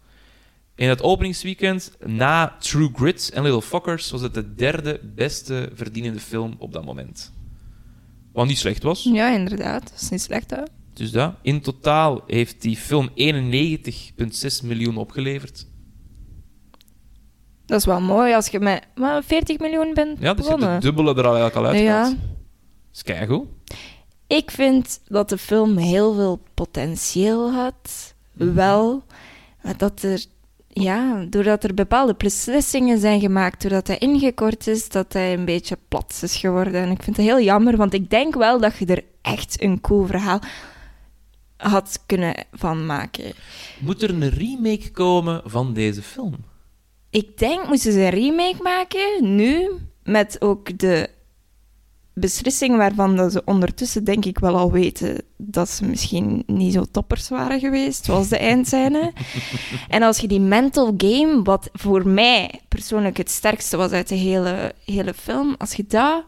[0.82, 6.19] In het openingsweekend, na True Grit en Little Fuckers, was het de derde beste verdienende
[6.19, 7.34] film op dat moment.
[8.34, 9.03] Wat niet slecht was.
[9.03, 9.84] ja, inderdaad.
[9.84, 10.61] Dat is niet slecht, hè?
[10.93, 11.34] Dus dat.
[11.41, 13.15] In totaal heeft die film 91,6
[14.63, 15.67] miljoen opgeleverd.
[17.65, 20.63] Dat is wel mooi als je met maar 40 miljoen bent Ja, dus je hebt
[20.63, 22.11] het dubbele er al eigenlijk al uitgehaald.
[22.11, 22.17] ja.
[22.17, 23.47] Dat is keigoed.
[24.27, 28.13] Ik vind dat de film heel veel potentieel had.
[28.34, 28.53] Mhm.
[28.53, 29.03] Wel,
[29.63, 30.25] maar dat er,
[30.74, 35.78] ja, doordat er bepaalde beslissingen zijn gemaakt, doordat hij ingekort is, dat hij een beetje
[35.88, 36.82] plat is geworden.
[36.82, 39.82] En ik vind het heel jammer, want ik denk wel dat je er echt een
[39.82, 40.39] cool verhaal
[41.57, 43.34] had kunnen van maken.
[43.80, 46.36] Moet er een remake komen van deze film?
[47.09, 49.69] Ik denk, moesten ze een remake maken, nu,
[50.03, 51.09] met ook de
[52.14, 56.86] beslissing waarvan dat ze ondertussen denk ik wel al weten dat ze misschien niet zo
[56.91, 59.14] toppers waren geweest, zoals de eindscène.
[59.88, 64.16] en als je die mental game, wat voor mij persoonlijk het sterkste was uit de
[64.16, 66.24] hele, hele film, als je dat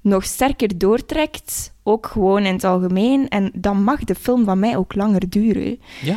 [0.00, 4.76] nog sterker doortrekt, ook gewoon in het algemeen, en dan mag de film van mij
[4.76, 5.80] ook langer duren.
[6.02, 6.16] Ja.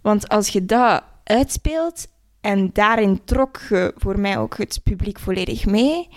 [0.00, 2.06] Want als je dat uitspeelt
[2.40, 6.08] en daarin trok je voor mij ook het publiek volledig mee,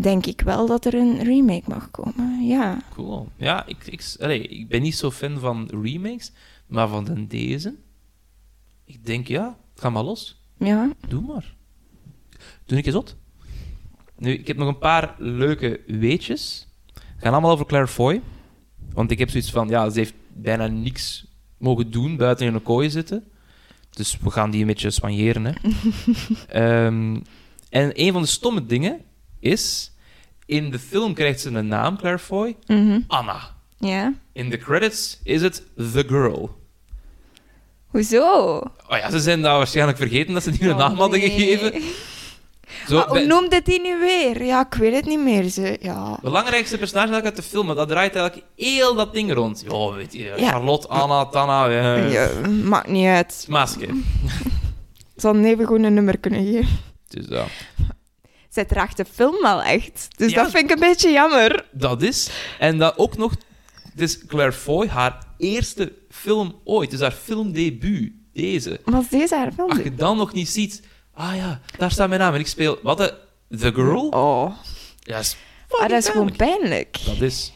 [0.00, 2.46] denk ik wel dat er een remake mag komen.
[2.46, 2.82] Ja.
[2.90, 3.28] Cool.
[3.36, 6.32] Ja, ik, ik, allee, ik ben niet zo fan van remakes,
[6.66, 7.74] maar van de deze.
[8.84, 10.40] Ik denk, ja, ga maar los.
[10.58, 10.92] Ja.
[11.08, 11.54] Doe maar.
[12.66, 13.16] Doe ik eens wat.
[14.18, 16.68] Nu, ik heb nog een paar leuke weetjes.
[17.16, 18.22] Gaan allemaal over Claire Foy.
[18.92, 21.26] Want ik heb zoiets van, ja, ze heeft bijna niks
[21.58, 23.24] mogen doen buiten in een kooi zitten.
[23.90, 25.52] Dus we gaan die een beetje soigneren, hè.
[26.86, 27.20] Ehm,
[27.70, 29.00] en een van de stomme dingen
[29.44, 29.92] is...
[30.46, 32.56] In de film krijgt ze een naam, Claire Foy.
[32.66, 33.00] Mhm.
[33.06, 33.40] Anna.
[33.78, 34.12] Ja.
[34.32, 36.56] In de credits is het The Girl.
[37.86, 38.56] Hoezo?
[38.88, 41.30] Oh ja, ze zijn dat waarschijnlijk vergeten dat ze die een Oh, naam hadden nee.
[41.30, 41.82] gegeven.
[42.88, 44.44] Zo, Maar hoe noemde die nu weer?
[44.44, 45.48] Ja, ik weet het niet meer.
[45.48, 45.78] Ze.
[45.80, 46.18] Ja.
[46.22, 49.64] belangrijkste personage uit de film, dat draait eigenlijk heel dat ding rond.
[49.70, 50.48] Ja, weet je, Ja.
[50.50, 53.46] Charlotte, Anna, Tanna, eh, Ja, maakt niet uit.
[53.48, 53.86] Maske.
[55.14, 56.78] Ik zal even gewoon een nummer kunnen geven.
[57.08, 57.44] Dus ja,
[58.54, 60.08] Zij draagt de film wel echt.
[60.16, 60.42] Dus Ja.
[60.42, 61.66] dat vind ik een beetje jammer.
[61.72, 62.30] dat is.
[62.58, 63.32] En dat ook nog,
[63.90, 66.90] het is Claire Foy, haar eerste film ooit.
[66.90, 68.80] Dus haar filmdebuut, deze.
[68.84, 69.70] Was deze haar film?
[69.70, 70.82] Als je dan nog niet ziet,
[71.14, 73.14] ah ja, daar staat mijn naam en ik speel, wat de,
[73.58, 74.08] The Girl?
[74.08, 74.50] Oh,
[75.00, 75.36] Ja, is
[75.68, 76.98] ah, dat is gewoon pijnlijk.
[77.06, 77.52] Dat is.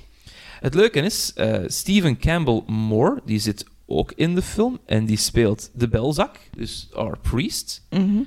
[0.61, 5.17] Het leuke is, eh Stephen Campbell Moore, die zit ook in de film en die
[5.17, 7.83] speelt de belzak, dus our priest.
[7.91, 8.19] Mhm.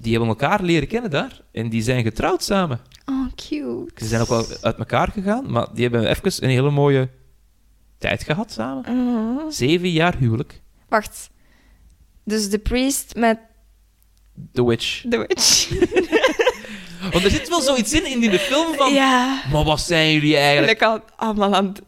[0.00, 2.80] Die hebben elkaar leren kennen daar en die zijn getrouwd samen.
[3.04, 3.90] Oh, cute.
[3.96, 7.08] Ze zijn ook wel uit elkaar gegaan, maar die hebben even een hele mooie
[7.98, 8.84] tijd gehad samen.
[8.88, 9.50] Oh.
[9.50, 10.60] Zeven jaar huwelijk.
[10.88, 11.30] Wacht.
[12.24, 13.38] Dus de priest met
[14.52, 15.02] The Witch.
[15.06, 15.68] de witch.
[17.12, 18.92] Want er zit wel zoiets in, in die film van...
[18.92, 19.42] Ja.
[19.52, 20.82] Maar wat zijn jullie eigenlijk?
[20.82, 21.82] Al allemaal aan het-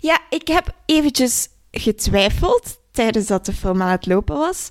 [0.00, 4.68] Ja, ik heb eventjes getwijfeld tijdens dat de film aan het lopen was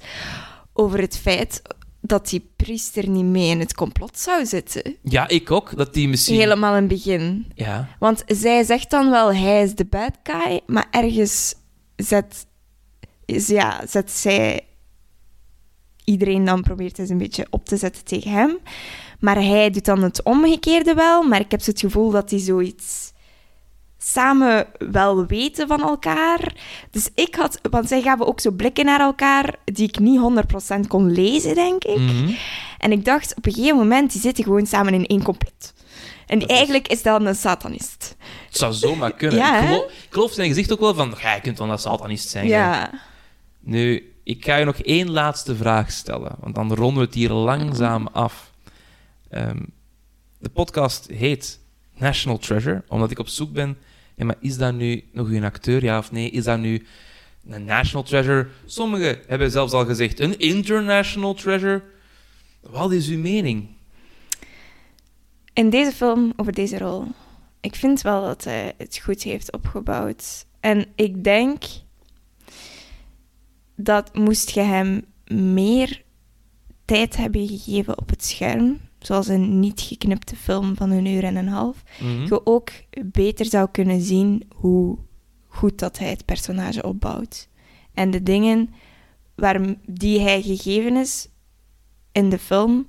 [0.74, 1.62] over het feit
[2.06, 4.96] dat die priester niet mee in het complot zou zitten.
[5.02, 5.78] Ja, ik ook.
[5.78, 6.40] Dat die misschien...
[6.40, 7.52] Helemaal in het begin.
[7.56, 7.88] Ja.
[8.00, 11.56] Want zij zegt dan wel, hij is de bad guy, maar ergens
[11.96, 12.46] zet,
[13.26, 14.66] is, ja, zet zij
[16.04, 18.58] iedereen dan probeert eens een beetje op te zetten tegen hem.
[19.20, 23.13] Maar hij doet dan het omgekeerde wel, maar ik heb het gevoel dat die zoiets
[24.04, 26.56] samen wel weten van elkaar.
[26.92, 30.20] Dus ik had, want zij gaven ook zo blikken naar elkaar die ik niet
[30.76, 31.98] 100% kon lezen, denk ik.
[31.98, 32.32] Mhm.
[32.78, 35.74] En ik dacht op een gegeven moment, die zitten gewoon samen in één complot.
[36.28, 38.16] En Dat eigenlijk is dat een satanist.
[38.48, 39.38] Het zou zomaar kunnen.
[39.38, 41.16] Ja, ik, geloof, ik geloof zijn gezicht ook wel van...
[41.22, 42.46] Ja, je kunt wel een satanist zijn.
[42.46, 42.52] hè.
[42.52, 42.90] Ja.
[43.60, 47.32] Nu, ik ga je nog één laatste vraag stellen, want dan ronden we het hier
[47.32, 48.52] langzaam af.
[49.30, 49.60] Ehm,
[50.38, 51.60] de podcast heet
[51.98, 53.78] National Treasure, omdat ik op zoek ben.
[54.16, 56.30] Ja, maar is dat nu nog een acteur, ja of nee?
[56.30, 56.86] Is dat nu
[57.48, 58.48] een National Treasure?
[58.66, 61.84] Sommigen hebben zelfs al gezegd een International Treasure.
[62.62, 63.68] Wat is uw mening?
[65.54, 67.08] In deze film, over deze rol,
[67.62, 70.46] ik vind wel dat hij het goed heeft opgebouwd.
[70.60, 71.64] En ik denk
[73.76, 76.02] dat moest je hem meer
[76.86, 81.36] tijd hebben gegeven op het scherm, zoals een niet geknipte film van een uur en
[81.36, 82.24] een half, Mhm.
[82.24, 82.70] je ook
[83.06, 84.98] beter zou kunnen zien hoe
[85.48, 87.50] goed dat hij het personage opbouwt.
[87.94, 88.70] En de dingen
[89.36, 91.28] waar, die hij gegeven is
[92.12, 92.88] in de film,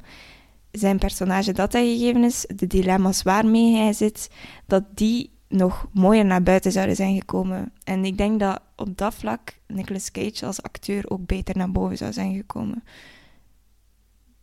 [0.70, 4.30] zijn personage dat hij gegeven is, de dilemma's waarmee hij zit,
[4.66, 7.72] dat die nog mooier naar buiten zouden zijn gekomen.
[7.84, 11.96] En ik denk dat op dat vlak Nicolas Cage als acteur ook beter naar boven
[11.96, 12.84] zou zijn gekomen.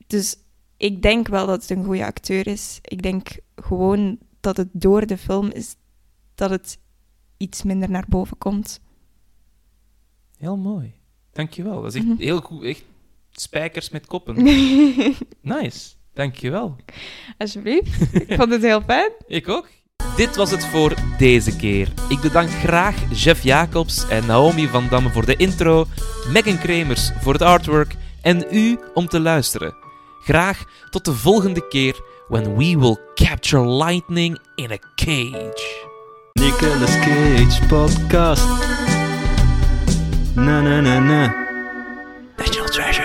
[0.07, 0.36] Dus
[0.82, 2.79] ik denk wel dat het een goede acteur is.
[2.82, 5.75] Ik denk gewoon dat het door de film is
[6.36, 6.77] dat het
[7.38, 8.79] iets minder naar boven komt.
[10.38, 10.93] Heel mooi.
[11.32, 11.82] Dankjewel.
[11.82, 12.21] Dat is echt Mhm.
[12.21, 12.63] heel goed.
[12.63, 12.84] Echt
[13.32, 14.36] spijkers met koppen.
[15.41, 15.93] Nice.
[16.13, 16.75] Dankjewel.
[17.38, 18.13] Alsjeblieft.
[18.13, 19.11] Ik vond het heel fijn.
[19.27, 19.67] Ik ook.
[20.15, 21.93] Dit was het voor deze keer.
[22.09, 25.86] Ik bedank graag Jeff Jacobs en Naomi van Damme voor de intro,
[26.34, 29.75] Megan Kremers voor het artwork en u om te luisteren.
[30.32, 31.95] Graag tot de volgende keer
[32.27, 35.86] when we will capture lightning in a cage.
[36.34, 38.45] Nicolas Cage podcast.
[40.36, 41.34] Na na na na.
[42.38, 43.00] National Treasure.